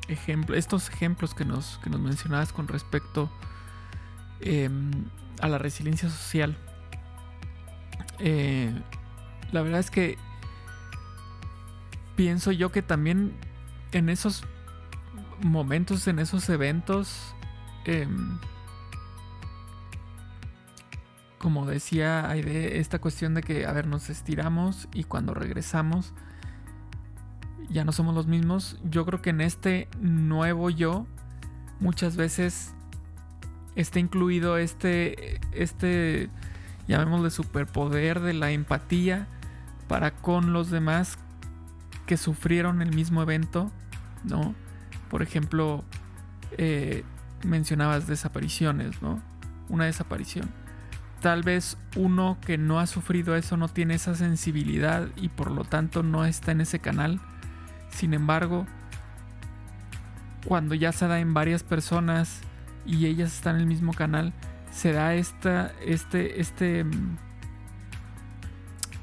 ejemplo, 0.07 0.55
estos 0.55 0.89
ejemplos 0.89 1.33
que 1.33 1.43
nos, 1.43 1.79
que 1.83 1.89
nos 1.89 1.99
mencionabas 1.99 2.53
con 2.53 2.67
respecto 2.67 3.31
em, 4.41 4.91
a 5.41 5.47
la 5.47 5.57
resiliencia 5.57 6.07
social. 6.07 6.55
Eh, 8.19 8.71
la 9.51 9.63
verdad 9.63 9.79
es 9.79 9.89
que 9.89 10.19
pienso 12.15 12.51
yo 12.51 12.71
que 12.71 12.83
también 12.83 13.33
en 13.91 14.07
esos 14.07 14.43
momentos, 15.41 16.07
en 16.07 16.19
esos 16.19 16.47
eventos, 16.49 17.33
em, 17.85 18.37
como 21.45 21.67
decía 21.67 22.27
Aide, 22.27 22.79
esta 22.79 22.97
cuestión 22.97 23.35
de 23.35 23.43
que, 23.43 23.67
a 23.67 23.71
ver, 23.71 23.85
nos 23.85 24.09
estiramos 24.09 24.87
y 24.95 25.03
cuando 25.03 25.35
regresamos 25.35 26.11
ya 27.69 27.85
no 27.85 27.91
somos 27.91 28.15
los 28.15 28.25
mismos. 28.25 28.79
Yo 28.83 29.05
creo 29.05 29.21
que 29.21 29.29
en 29.29 29.41
este 29.41 29.87
nuevo 30.01 30.71
yo 30.71 31.05
muchas 31.79 32.15
veces 32.15 32.73
está 33.75 33.99
incluido 33.99 34.57
este, 34.57 35.39
este, 35.51 36.31
llamémosle 36.87 37.29
superpoder 37.29 38.21
de 38.21 38.33
la 38.33 38.49
empatía 38.49 39.27
para 39.87 40.15
con 40.15 40.51
los 40.51 40.71
demás 40.71 41.19
que 42.07 42.17
sufrieron 42.17 42.81
el 42.81 42.91
mismo 42.91 43.21
evento, 43.21 43.71
¿no? 44.23 44.55
Por 45.11 45.21
ejemplo, 45.21 45.83
eh, 46.57 47.03
mencionabas 47.43 48.07
desapariciones, 48.07 48.99
¿no? 49.03 49.21
Una 49.69 49.85
desaparición. 49.85 50.64
Tal 51.21 51.43
vez 51.43 51.77
uno 51.95 52.37
que 52.45 52.57
no 52.57 52.79
ha 52.79 52.87
sufrido 52.87 53.35
eso 53.35 53.57
no 53.57 53.67
tiene 53.67 53.95
esa 53.95 54.15
sensibilidad 54.15 55.07
y 55.15 55.29
por 55.29 55.49
lo 55.51 55.63
tanto 55.63 56.03
no 56.03 56.25
está 56.25 56.51
en 56.51 56.61
ese 56.61 56.79
canal. 56.79 57.19
Sin 57.89 58.13
embargo, 58.13 58.65
cuando 60.45 60.75
ya 60.75 60.91
se 60.91 61.07
da 61.07 61.19
en 61.19 61.33
varias 61.33 61.63
personas 61.63 62.41
y 62.85 63.07
ellas 63.07 63.33
están 63.33 63.55
en 63.55 63.61
el 63.61 63.67
mismo 63.67 63.93
canal, 63.93 64.33
se 64.71 64.91
da 64.91 65.15
esta, 65.15 65.71
este, 65.83 66.39
este, 66.41 66.85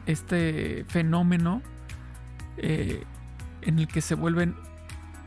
este 0.06 0.84
fenómeno 0.88 1.62
eh, 2.58 3.04
en 3.62 3.78
el 3.78 3.88
que 3.88 4.00
se 4.00 4.14
vuelven 4.14 4.54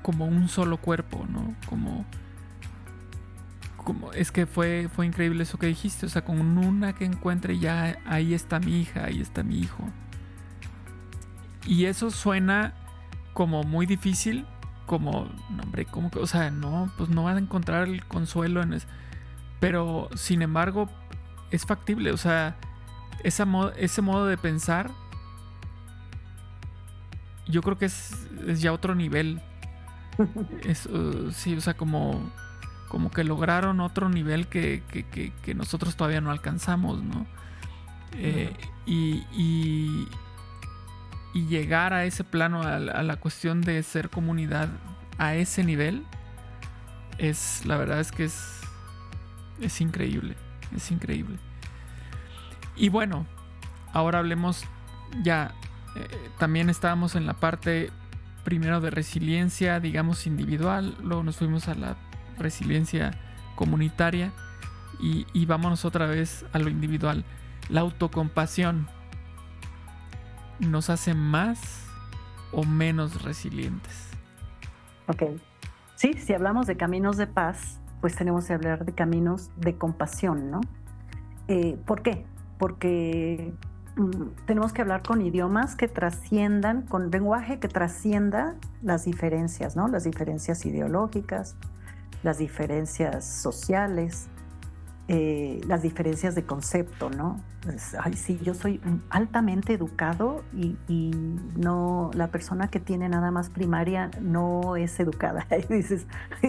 como 0.01 0.25
un 0.25 0.47
solo 0.47 0.77
cuerpo, 0.77 1.25
¿no? 1.27 1.55
Como, 1.67 2.05
como 3.85 4.11
es 4.11 4.31
que 4.31 4.45
fue, 4.45 4.89
fue 4.93 5.05
increíble 5.05 5.43
eso 5.43 5.57
que 5.57 5.67
dijiste, 5.67 6.07
o 6.07 6.09
sea, 6.09 6.25
con 6.25 6.57
una 6.57 6.93
que 6.93 7.05
encuentre 7.05 7.57
ya 7.59 7.99
ahí 8.05 8.33
está 8.33 8.59
mi 8.59 8.81
hija, 8.81 9.05
ahí 9.05 9.21
está 9.21 9.43
mi 9.43 9.59
hijo. 9.59 9.87
Y 11.65 11.85
eso 11.85 12.11
suena 12.11 12.73
como 13.33 13.63
muy 13.63 13.85
difícil, 13.85 14.45
como, 14.85 15.29
no, 15.49 15.63
hombre, 15.63 15.85
como 15.85 16.11
que, 16.11 16.19
o 16.19 16.27
sea, 16.27 16.51
no, 16.51 16.91
pues 16.97 17.09
no 17.09 17.23
van 17.23 17.37
a 17.37 17.39
encontrar 17.39 17.87
el 17.87 18.03
consuelo 18.05 18.61
en 18.61 18.73
eso. 18.73 18.87
Pero, 19.59 20.09
sin 20.15 20.41
embargo, 20.41 20.89
es 21.51 21.65
factible, 21.65 22.11
o 22.11 22.17
sea, 22.17 22.57
esa 23.23 23.47
ese 23.77 24.01
modo 24.01 24.25
de 24.25 24.37
pensar, 24.37 24.91
yo 27.47 27.61
creo 27.61 27.77
que 27.77 27.85
es, 27.85 28.27
es 28.47 28.61
ya 28.61 28.73
otro 28.73 28.95
nivel 28.95 29.41
es, 30.63 30.87
uh, 30.87 31.31
sí, 31.31 31.55
o 31.55 31.61
sea, 31.61 31.75
como, 31.75 32.31
como 32.87 33.11
que 33.11 33.23
lograron 33.23 33.79
otro 33.79 34.09
nivel 34.09 34.47
que, 34.47 34.83
nosotros 35.55 35.95
todavía 35.95 36.21
no 36.21 36.31
alcanzamos, 36.31 37.03
¿no? 37.03 37.25
Eh, 38.13 38.53
y, 38.85 39.25
y, 39.33 40.07
llegar 41.47 41.93
a 41.93 42.05
ese 42.05 42.23
plano, 42.23 42.61
a, 42.61 42.79
la 42.79 43.15
cuestión 43.17 43.61
de 43.61 43.83
ser 43.83 44.09
comunidad 44.09 44.69
a 45.17 45.35
ese 45.35 45.63
nivel, 45.63 46.05
es, 47.17 47.65
la 47.65 47.77
verdad 47.77 47.99
es 47.99 48.11
que 48.11 48.25
es, 48.25 48.61
es 49.59 49.81
increíble, 49.81 50.35
es 50.75 50.91
increíble. 50.91 51.37
Y 52.77 52.89
bueno, 52.89 53.25
ahora 53.91 54.19
hablemos 54.19 54.65
ya, 55.23 55.53
eh, 55.95 56.29
también 56.39 56.69
estábamos 56.69 57.15
en 57.15 57.25
la 57.25 57.33
parte 57.33 57.91
primero 58.45 58.79
de 58.79 58.91
resiliencia, 58.91 59.79
digamos, 59.79 60.27
individual, 60.27 60.95
luego 61.01 61.23
nos 61.23 61.37
fuimos 61.37 61.67
a 61.67 61.75
la 61.75 61.97
resiliencia 62.37 63.11
comunitaria 63.55 64.31
y, 64.99 65.45
vámonos 65.45 65.85
otra 65.85 66.05
vez 66.05 66.45
a 66.53 66.59
lo 66.59 66.69
individual. 66.69 67.25
La 67.69 67.81
autocompasión 67.81 68.87
nos 70.59 70.89
hace 70.89 71.13
más 71.13 71.85
o 72.51 72.63
menos 72.63 73.21
resilientes. 73.23 74.09
Ok. 75.07 75.23
Sí, 75.95 76.13
si 76.13 76.33
hablamos 76.33 76.65
de 76.65 76.77
caminos 76.77 77.17
de 77.17 77.27
paz, 77.27 77.79
pues 78.01 78.15
tenemos 78.15 78.45
que 78.45 78.53
hablar 78.53 78.85
de 78.85 78.93
caminos 78.93 79.51
de 79.57 79.77
compasión, 79.77 80.49
¿no? 80.49 80.61
Eh, 81.47 81.77
¿Por 81.85 82.01
qué? 82.01 82.25
Porque 82.57 83.53
Mm, 83.95 84.31
tenemos 84.45 84.73
que 84.73 84.81
hablar 84.81 85.03
con 85.03 85.21
idiomas 85.21 85.75
que 85.75 85.87
trasciendan, 85.87 86.81
con 86.81 87.11
lenguaje 87.11 87.59
que 87.59 87.69
trascienda 87.69 88.55
las 88.81 89.05
diferencias, 89.05 89.75
¿no? 89.75 89.87
Las 89.87 90.03
diferencias 90.03 90.65
ideológicas, 90.65 91.55
las 92.25 92.39
diferencias 92.39 93.23
sociales, 93.23 94.29
eh, 95.07 95.61
las 95.67 95.83
diferencias 95.83 96.33
de 96.33 96.43
concepto, 96.43 97.11
¿no? 97.11 97.39
ay, 97.99 98.13
sí, 98.13 98.39
yo 98.43 98.55
soy 98.55 98.81
altamente 99.11 99.73
educado 99.73 100.43
y, 100.51 101.11
no, 101.55 102.09
la 102.15 102.29
persona 102.29 102.67
que 102.69 102.79
tiene 102.79 103.09
nada 103.09 103.29
más 103.29 103.51
primaria 103.51 104.09
no 104.21 104.75
es 104.75 104.99
educada. 104.99 105.45
Y 105.69 105.71
dices, 105.71 106.07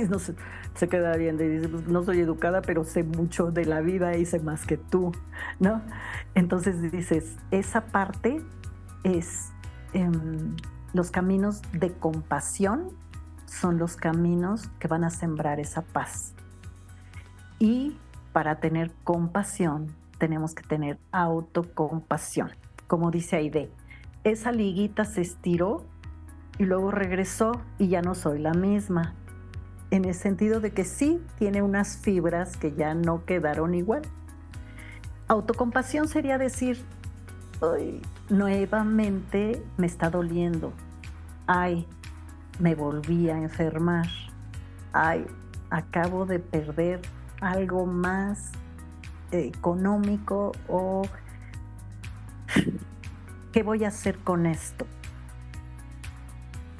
no 0.08 0.18
se, 0.18 0.34
se, 0.74 0.88
queda 0.88 1.14
bien, 1.18 1.36
y 1.38 1.44
dices, 1.44 1.68
pues, 1.68 1.86
no 1.88 2.02
soy 2.04 2.20
educada, 2.20 2.62
pero 2.62 2.84
sé 2.84 3.02
mucho 3.02 3.50
de 3.50 3.66
la 3.66 3.82
vida 3.82 4.16
y 4.16 4.24
sé 4.24 4.40
más 4.40 4.64
que 4.64 4.78
tú, 4.78 5.12
¿no? 5.60 5.82
Entonces 6.34 6.90
dices, 6.90 7.36
esa 7.50 7.82
parte 7.82 8.40
es 9.04 9.52
em, 9.92 10.56
los 10.94 11.10
caminos 11.10 11.60
de 11.72 11.92
compasión 11.92 12.92
son 13.60 13.78
los 13.78 13.96
caminos 13.96 14.68
que 14.78 14.88
van 14.88 15.04
a 15.04 15.10
sembrar 15.10 15.60
esa 15.60 15.82
paz. 15.82 16.34
Y 17.58 17.96
para 18.32 18.60
tener 18.60 18.92
compasión 19.04 19.94
tenemos 20.18 20.54
que 20.54 20.62
tener 20.62 20.98
autocompasión. 21.12 22.50
Como 22.86 23.10
dice 23.10 23.36
Aide, 23.36 23.70
esa 24.24 24.52
liguita 24.52 25.04
se 25.04 25.22
estiró 25.22 25.84
y 26.58 26.64
luego 26.64 26.90
regresó 26.90 27.60
y 27.78 27.88
ya 27.88 28.02
no 28.02 28.14
soy 28.14 28.38
la 28.38 28.52
misma. 28.52 29.14
En 29.90 30.04
el 30.04 30.14
sentido 30.14 30.60
de 30.60 30.72
que 30.72 30.84
sí 30.84 31.22
tiene 31.38 31.62
unas 31.62 31.98
fibras 31.98 32.56
que 32.56 32.74
ya 32.74 32.94
no 32.94 33.24
quedaron 33.24 33.74
igual. 33.74 34.02
Autocompasión 35.28 36.08
sería 36.08 36.38
decir, 36.38 36.84
nuevamente 38.28 39.62
me 39.76 39.86
está 39.86 40.10
doliendo. 40.10 40.72
Ay, 41.46 41.86
me 42.58 42.74
volví 42.74 43.30
a 43.30 43.38
enfermar. 43.38 44.06
Ay, 44.92 45.26
acabo 45.70 46.26
de 46.26 46.38
perder 46.38 47.00
algo 47.40 47.86
más 47.86 48.52
económico 49.30 50.52
o 50.68 51.02
¿qué 53.52 53.62
voy 53.62 53.84
a 53.84 53.88
hacer 53.88 54.18
con 54.18 54.46
esto? 54.46 54.86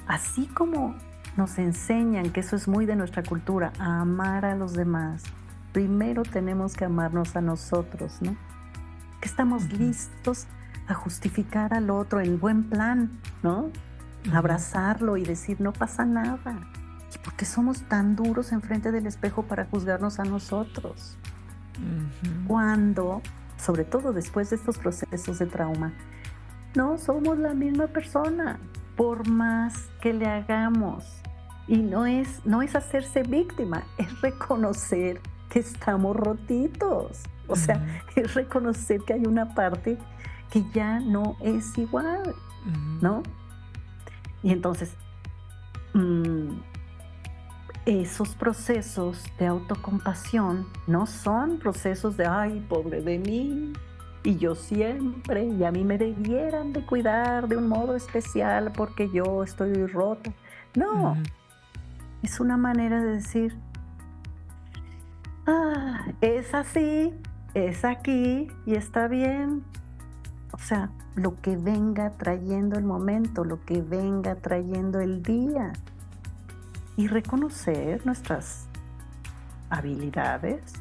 Así 0.07 0.47
como 0.47 0.95
nos 1.35 1.59
enseñan 1.59 2.31
que 2.31 2.39
eso 2.39 2.55
es 2.55 2.67
muy 2.67 2.85
de 2.85 2.95
nuestra 2.95 3.21
cultura, 3.21 3.71
a 3.77 4.01
amar 4.01 4.45
a 4.45 4.55
los 4.55 4.73
demás, 4.73 5.23
primero 5.73 6.23
tenemos 6.23 6.75
que 6.75 6.85
amarnos 6.85 7.35
a 7.35 7.41
nosotros, 7.41 8.21
¿no? 8.21 8.35
Que 9.21 9.27
estamos 9.27 9.71
listos 9.71 10.47
a 10.87 10.93
justificar 10.93 11.73
al 11.73 11.89
otro 11.89 12.21
en 12.21 12.39
buen 12.39 12.69
plan, 12.69 13.11
¿no? 13.43 13.69
Abrazarlo 14.33 15.17
y 15.17 15.23
decir, 15.23 15.61
no 15.61 15.73
pasa 15.73 16.05
nada. 16.05 16.59
¿Y 17.13 17.17
por 17.19 17.33
qué 17.35 17.45
somos 17.45 17.83
tan 17.83 18.15
duros 18.15 18.51
enfrente 18.51 18.91
del 18.91 19.07
espejo 19.07 19.43
para 19.43 19.65
juzgarnos 19.65 20.19
a 20.19 20.23
nosotros? 20.23 21.17
Cuando, 22.47 23.21
sobre 23.57 23.83
todo 23.85 24.11
después 24.11 24.49
de 24.49 24.55
estos 24.55 24.77
procesos 24.77 25.39
de 25.39 25.45
trauma, 25.45 25.93
no 26.75 26.97
somos 26.97 27.37
la 27.37 27.53
misma 27.53 27.87
persona, 27.87 28.59
por 28.95 29.29
más 29.29 29.89
que 30.01 30.13
le 30.13 30.27
hagamos. 30.27 31.05
Y 31.67 31.77
no 31.77 32.05
es, 32.05 32.45
no 32.45 32.61
es 32.61 32.75
hacerse 32.75 33.23
víctima, 33.23 33.83
es 33.97 34.21
reconocer 34.21 35.21
que 35.49 35.59
estamos 35.59 36.15
rotitos. 36.15 37.23
O 37.47 37.55
sea, 37.55 38.01
es 38.15 38.33
reconocer 38.33 39.01
que 39.01 39.13
hay 39.13 39.25
una 39.25 39.53
parte 39.53 39.97
que 40.49 40.63
ya 40.73 40.99
no 40.99 41.37
es 41.41 41.77
igual, 41.77 42.35
¿no? 43.01 43.23
Y 44.43 44.51
entonces, 44.51 44.95
mm, 45.93 46.59
esos 47.85 48.35
procesos 48.35 49.23
de 49.39 49.47
autocompasión 49.47 50.67
no 50.87 51.05
son 51.05 51.57
procesos 51.57 52.17
de, 52.17 52.25
ay, 52.25 52.65
pobre 52.67 53.01
de 53.01 53.17
mí, 53.17 53.73
y 54.27 54.35
yo 54.35 54.55
siempre, 54.55 55.45
y 55.45 55.63
a 55.63 55.71
mí 55.71 55.85
me 55.85 55.97
debieran 55.97 56.73
de 56.73 56.85
cuidar 56.85 57.47
de 57.47 57.55
un 57.55 57.69
modo 57.69 57.95
especial 57.95 58.73
porque 58.75 59.09
yo 59.09 59.41
estoy 59.41 59.85
rota. 59.85 60.33
No, 60.75 61.15
es 62.21 62.41
una 62.41 62.57
manera 62.57 63.01
de 63.01 63.13
decir, 63.13 63.57
ah, 65.45 66.07
es 66.19 66.53
así, 66.53 67.13
es 67.53 67.85
aquí 67.85 68.49
y 68.65 68.75
está 68.75 69.07
bien. 69.07 69.63
O 70.57 70.59
sea, 70.59 70.89
lo 71.15 71.39
que 71.39 71.55
venga 71.55 72.11
trayendo 72.11 72.77
el 72.77 72.83
momento, 72.83 73.43
lo 73.43 73.63
que 73.63 73.81
venga 73.81 74.35
trayendo 74.35 74.99
el 74.99 75.23
día. 75.23 75.71
Y 76.97 77.07
reconocer 77.07 78.05
nuestras 78.05 78.67
habilidades 79.69 80.73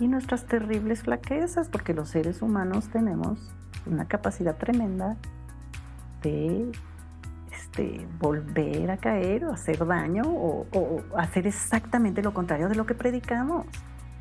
y 0.00 0.08
nuestras 0.08 0.46
terribles 0.46 1.02
flaquezas, 1.02 1.68
porque 1.68 1.94
los 1.94 2.10
seres 2.10 2.42
humanos 2.42 2.88
tenemos 2.88 3.38
una 3.86 4.06
capacidad 4.06 4.56
tremenda 4.56 5.16
de 6.22 6.72
este, 7.52 8.06
volver 8.18 8.90
a 8.90 8.96
caer 8.96 9.44
o 9.44 9.52
hacer 9.52 9.86
daño 9.86 10.24
o, 10.26 10.66
o, 10.72 11.02
hacer 11.16 11.46
exactamente 11.46 12.22
lo 12.22 12.34
contrario 12.34 12.68
de 12.68 12.74
lo 12.74 12.86
que 12.86 12.94
predicamos, 12.94 13.66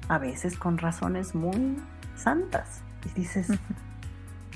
a 0.07 0.19
veces 0.19 0.57
con 0.57 0.77
razones 0.77 1.33
muy 1.35 1.77
santas. 2.15 2.81
Y 3.05 3.19
dices, 3.19 3.47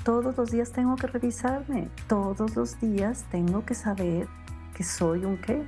todos 0.04 0.36
los 0.36 0.50
días 0.50 0.72
tengo 0.72 0.96
que 0.96 1.06
revisarme, 1.06 1.88
todos 2.08 2.56
los 2.56 2.80
días 2.80 3.24
tengo 3.30 3.64
que 3.64 3.74
saber 3.74 4.28
que 4.74 4.82
soy 4.82 5.24
un 5.24 5.36
qué, 5.38 5.66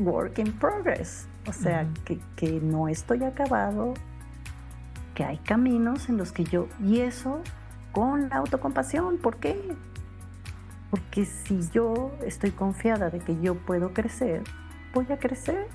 work 0.00 0.38
in 0.38 0.52
progress. 0.52 1.26
O 1.46 1.52
sea, 1.52 1.86
que, 2.04 2.20
que 2.36 2.60
no 2.60 2.88
estoy 2.88 3.24
acabado, 3.24 3.94
que 5.14 5.24
hay 5.24 5.38
caminos 5.38 6.08
en 6.08 6.18
los 6.18 6.32
que 6.32 6.44
yo, 6.44 6.68
y 6.82 7.00
eso 7.00 7.42
con 7.92 8.28
la 8.28 8.36
autocompasión, 8.36 9.18
¿por 9.18 9.36
qué? 9.36 9.76
Porque 10.90 11.24
si 11.24 11.68
yo 11.70 12.12
estoy 12.24 12.50
confiada 12.50 13.10
de 13.10 13.18
que 13.18 13.40
yo 13.40 13.54
puedo 13.54 13.92
crecer, 13.92 14.42
voy 14.92 15.06
a 15.10 15.18
crecer. 15.18 15.68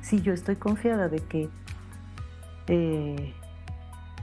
Si 0.00 0.20
yo 0.20 0.32
estoy 0.32 0.56
confiada 0.56 1.08
de 1.08 1.20
que 1.20 1.50
eh, 2.66 3.34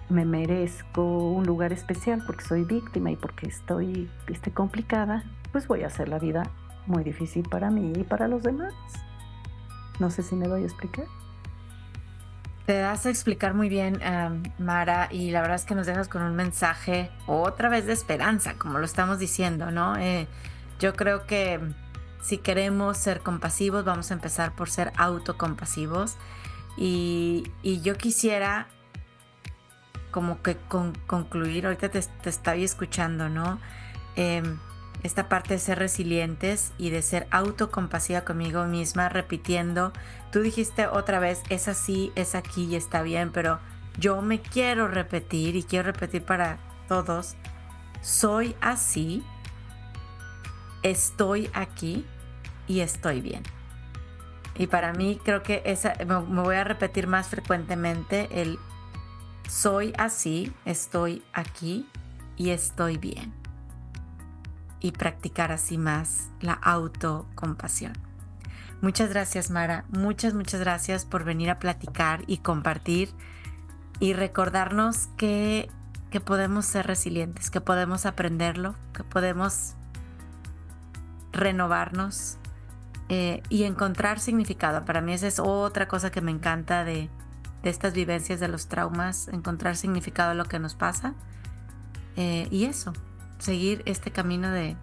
me 0.09 0.25
merezco 0.25 1.03
un 1.03 1.45
lugar 1.45 1.73
especial 1.73 2.23
porque 2.25 2.45
soy 2.45 2.63
víctima 2.63 3.11
y 3.11 3.15
porque 3.15 3.47
estoy, 3.47 4.09
estoy 4.27 4.53
complicada, 4.53 5.23
pues 5.51 5.67
voy 5.67 5.83
a 5.83 5.87
hacer 5.87 6.07
la 6.07 6.19
vida 6.19 6.43
muy 6.85 7.03
difícil 7.03 7.47
para 7.49 7.69
mí 7.69 7.93
y 7.95 8.03
para 8.03 8.27
los 8.27 8.43
demás. 8.43 8.73
No 9.99 10.09
sé 10.09 10.23
si 10.23 10.35
me 10.35 10.47
voy 10.47 10.63
a 10.63 10.65
explicar. 10.65 11.05
Te 12.65 12.77
das 12.79 13.05
a 13.05 13.09
explicar 13.09 13.53
muy 13.53 13.69
bien, 13.69 13.99
Mara, 14.59 15.07
y 15.09 15.31
la 15.31 15.41
verdad 15.41 15.55
es 15.55 15.65
que 15.65 15.73
nos 15.73 15.87
dejas 15.87 16.09
con 16.09 16.21
un 16.21 16.35
mensaje 16.35 17.09
otra 17.25 17.69
vez 17.69 17.85
de 17.85 17.93
esperanza, 17.93 18.55
como 18.57 18.77
lo 18.77 18.85
estamos 18.85 19.19
diciendo, 19.19 19.71
¿no? 19.71 19.95
Eh, 19.97 20.27
yo 20.79 20.93
creo 20.93 21.25
que 21.25 21.61
si 22.21 22.37
queremos 22.37 22.97
ser 22.97 23.21
compasivos, 23.21 23.85
vamos 23.85 24.11
a 24.11 24.15
empezar 24.15 24.53
por 24.53 24.69
ser 24.69 24.91
autocompasivos. 24.97 26.17
Y, 26.75 27.51
y 27.63 27.81
yo 27.81 27.95
quisiera 27.95 28.67
como 30.11 30.41
que 30.41 30.57
concluir, 31.07 31.65
ahorita 31.65 31.89
te, 31.89 32.01
te 32.01 32.29
estoy 32.29 32.63
escuchando, 32.63 33.29
¿no? 33.29 33.59
Em, 34.15 34.57
esta 35.03 35.29
parte 35.29 35.53
de 35.53 35.59
ser 35.59 35.77
resilientes 35.77 36.73
y 36.77 36.89
de 36.89 37.01
ser 37.01 37.27
autocompasiva 37.29 38.21
conmigo 38.21 38.65
misma, 38.65 39.09
repitiendo, 39.09 39.93
tú 40.31 40.41
dijiste 40.41 40.87
otra 40.87 41.19
vez, 41.19 41.43
es 41.49 41.67
así, 41.67 42.11
es 42.15 42.35
aquí 42.35 42.65
y 42.65 42.75
está 42.75 43.03
bien, 43.03 43.31
pero 43.31 43.59
yo 43.99 44.21
me 44.21 44.41
quiero 44.41 44.87
repetir 44.87 45.55
y 45.55 45.63
quiero 45.63 45.91
repetir 45.91 46.23
para 46.23 46.57
todos, 46.87 47.35
soy 48.01 48.55
así, 48.59 49.23
estoy 50.83 51.49
aquí 51.53 52.05
y 52.67 52.79
estoy 52.79 53.21
bien. 53.21 53.43
Y 54.55 54.67
para 54.67 54.93
mí 54.93 55.19
creo 55.23 55.43
que 55.43 55.61
esa, 55.65 55.93
me 56.05 56.41
voy 56.41 56.55
a 56.55 56.63
repetir 56.63 57.07
más 57.07 57.27
frecuentemente 57.27 58.41
el 58.41 58.57
soy 59.47 59.93
así, 59.97 60.53
estoy 60.65 61.23
aquí 61.33 61.87
y 62.35 62.49
estoy 62.49 62.97
bien 62.97 63.33
y 64.79 64.91
practicar 64.91 65.51
así 65.51 65.77
más 65.77 66.29
la 66.39 66.53
autocompasión. 66.53 67.93
Muchas 68.81 69.09
gracias 69.09 69.49
Mara, 69.49 69.85
muchas, 69.89 70.33
muchas 70.33 70.59
gracias 70.59 71.05
por 71.05 71.23
venir 71.23 71.49
a 71.49 71.59
platicar 71.59 72.23
y 72.27 72.37
compartir 72.37 73.09
y 73.99 74.13
recordarnos 74.13 75.07
que, 75.17 75.69
que 76.11 76.19
podemos 76.19 76.65
ser 76.65 76.85
resilientes, 76.85 77.49
que 77.49 77.61
podemos 77.61 78.05
aprenderlo, 78.05 78.75
que 78.93 79.03
podemos 79.03 79.73
renovarnos 81.31 82.37
eh, 83.09 83.41
y 83.49 83.63
encontrar 83.63 84.19
significado. 84.19 84.85
Para 84.85 85.01
mí 85.01 85.13
esa 85.13 85.27
es 85.27 85.39
otra 85.39 85.87
cosa 85.87 86.11
que 86.11 86.21
me 86.21 86.31
encanta 86.31 86.83
de, 86.83 87.09
de 87.63 87.69
estas 87.69 87.93
vivencias 87.93 88.39
de 88.39 88.47
los 88.47 88.67
traumas, 88.67 89.27
encontrar 89.29 89.75
significado 89.75 90.31
a 90.31 90.33
lo 90.33 90.45
que 90.45 90.59
nos 90.59 90.75
pasa. 90.75 91.13
Eh, 92.15 92.47
y 92.51 92.65
eso, 92.65 92.93
seguir 93.37 93.83
este 93.85 94.11
camino 94.11 94.51
de, 94.51 94.75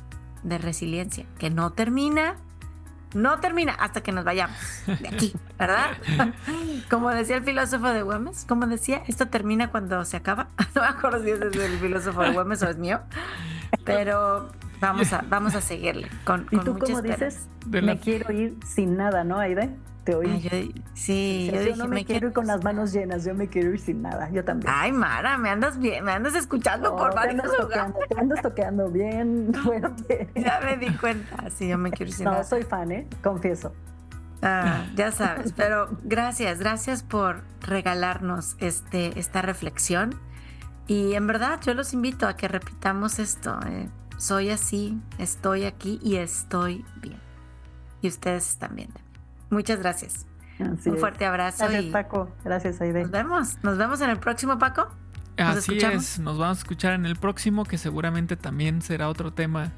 resiliencia, 0.44 1.24
que 1.38 1.50
no 1.50 1.72
termina, 1.72 2.36
no 3.14 3.40
termina 3.40 3.72
hasta 3.72 4.02
que 4.02 4.12
nos 4.12 4.24
vayamos 4.24 4.56
de 4.86 5.08
aquí, 5.08 5.32
¿verdad? 5.58 5.86
Como 6.90 7.10
decía 7.10 7.36
el 7.36 7.44
filósofo 7.44 7.88
de 7.88 8.02
Güemes, 8.02 8.44
como 8.46 8.66
decía, 8.66 9.02
esto 9.08 9.26
termina 9.28 9.70
cuando 9.70 10.04
se 10.04 10.16
acaba. 10.16 10.48
No 10.74 10.82
me 10.82 10.88
acuerdo 10.88 11.22
si 11.22 11.30
es 11.30 11.40
el 11.40 11.78
filósofo 11.78 12.22
de 12.22 12.32
Güemes 12.32 12.62
o 12.62 12.68
es 12.68 12.76
mío, 12.76 13.00
pero 13.84 14.50
vamos 14.80 15.12
a, 15.12 15.24
vamos 15.28 15.54
a 15.54 15.60
seguirle 15.60 16.08
con, 16.24 16.46
¿Y 16.50 16.58
tú 16.58 16.78
cómo 16.78 17.00
dices? 17.00 17.48
Me 17.66 17.98
quiero 17.98 18.32
ir 18.32 18.58
sin 18.66 18.96
nada, 18.96 19.24
¿no, 19.24 19.38
Aide? 19.38 19.74
Te 20.04 20.14
oí. 20.14 20.74
sí, 20.92 21.50
yo, 21.52 21.60
dije, 21.60 21.76
no 21.76 21.88
me, 21.88 22.04
quiero 22.04 22.28
ir 22.28 22.32
con 22.32 22.46
las 22.46 22.62
manos 22.62 22.92
llenas, 22.92 23.24
yo 23.24 23.34
me 23.34 23.48
quiero 23.48 23.72
ir 23.72 23.80
sin 23.80 24.02
nada, 24.02 24.30
yo 24.30 24.44
también. 24.44 24.72
Ay, 24.74 24.92
Mara, 24.92 25.38
me 25.38 25.48
andas 25.50 25.78
bien, 25.78 26.04
me 26.04 26.12
andas 26.12 26.34
escuchando 26.34 26.94
por 26.94 27.14
varios 27.14 27.42
te 27.42 27.62
lugares. 27.62 27.94
te 28.08 28.20
andas 28.20 28.42
toqueando 28.42 28.90
bien 28.90 29.52
fuerte. 29.64 30.28
Ya 30.34 30.60
me 30.62 30.76
di 30.76 30.94
cuenta, 30.96 31.50
sí, 31.50 31.68
yo 31.68 31.78
me 31.78 31.90
quiero 31.90 32.10
ir 32.10 32.14
sin 32.14 32.26
nada. 32.26 32.38
No, 32.38 32.44
soy 32.44 32.62
fan, 32.62 32.92
¿eh? 32.92 33.08
Confieso. 33.22 33.72
Ah, 34.42 34.84
ya 34.94 35.10
sabes, 35.10 35.54
pero 35.56 35.88
gracias, 36.02 36.58
gracias 36.58 37.02
por 37.02 37.42
regalarnos 37.62 38.56
este, 38.60 39.18
esta 39.18 39.40
reflexión. 39.40 40.20
Y 40.86 41.14
en 41.14 41.26
verdad 41.26 41.60
yo 41.64 41.72
los 41.72 41.94
invito 41.94 42.28
a 42.28 42.36
que 42.36 42.46
repitamos 42.46 43.18
esto. 43.18 43.58
Eh, 43.66 43.88
soy 44.18 44.50
así, 44.50 45.00
estoy 45.18 45.64
aquí 45.64 45.98
y 46.02 46.16
estoy 46.16 46.84
bien. 47.00 47.18
Y 48.02 48.08
ustedes 48.08 48.58
también. 48.58 48.90
Muchas 49.50 49.80
gracias. 49.80 50.26
Un 50.58 50.98
fuerte 50.98 51.24
abrazo. 51.24 51.64
Gracias, 51.68 51.84
Paco. 51.86 52.30
Gracias, 52.44 52.80
Aide. 52.80 53.02
Nos 53.02 53.10
vemos. 53.10 53.58
Nos 53.62 53.78
vemos 53.78 54.00
en 54.00 54.10
el 54.10 54.18
próximo, 54.18 54.58
Paco. 54.58 54.88
Así 55.36 55.78
es. 55.78 56.18
Nos 56.20 56.38
vamos 56.38 56.58
a 56.58 56.60
escuchar 56.60 56.92
en 56.94 57.06
el 57.06 57.16
próximo, 57.16 57.64
que 57.64 57.76
seguramente 57.76 58.36
también 58.36 58.82
será 58.82 59.08
otro 59.08 59.32
tema 59.32 59.72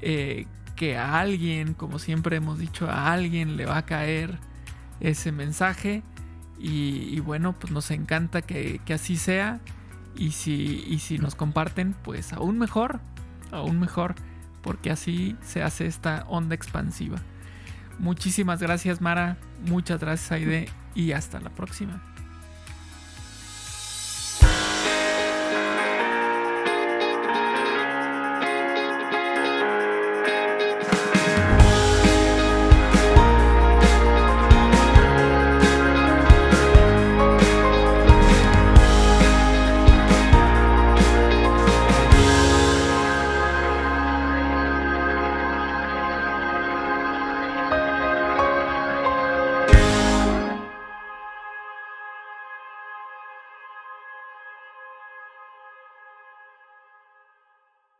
eh, 0.00 0.46
que 0.76 0.96
a 0.96 1.18
alguien, 1.18 1.74
como 1.74 1.98
siempre 1.98 2.36
hemos 2.36 2.58
dicho, 2.58 2.88
a 2.88 3.12
alguien 3.12 3.56
le 3.56 3.66
va 3.66 3.78
a 3.78 3.86
caer 3.86 4.38
ese 5.00 5.32
mensaje. 5.32 6.02
Y, 6.58 7.20
bueno, 7.20 7.52
pues 7.52 7.72
nos 7.72 7.90
encanta 7.90 8.42
que, 8.42 8.80
así 8.92 9.16
sea. 9.16 9.60
Y 10.14 10.30
si, 10.30 10.84
y 10.88 11.00
si 11.00 11.18
nos 11.18 11.34
comparten, 11.34 11.94
pues 12.02 12.32
aún 12.32 12.58
mejor, 12.58 13.00
aún 13.50 13.78
mejor, 13.78 14.14
porque 14.62 14.90
así 14.90 15.36
se 15.42 15.62
hace 15.62 15.86
esta 15.86 16.24
onda 16.28 16.54
expansiva. 16.54 17.18
Muchísimas 17.98 18.60
gracias 18.60 19.00
Mara, 19.00 19.36
muchas 19.66 20.00
gracias 20.00 20.32
Aide 20.32 20.68
y 20.94 21.12
hasta 21.12 21.40
la 21.40 21.50
próxima. 21.50 22.15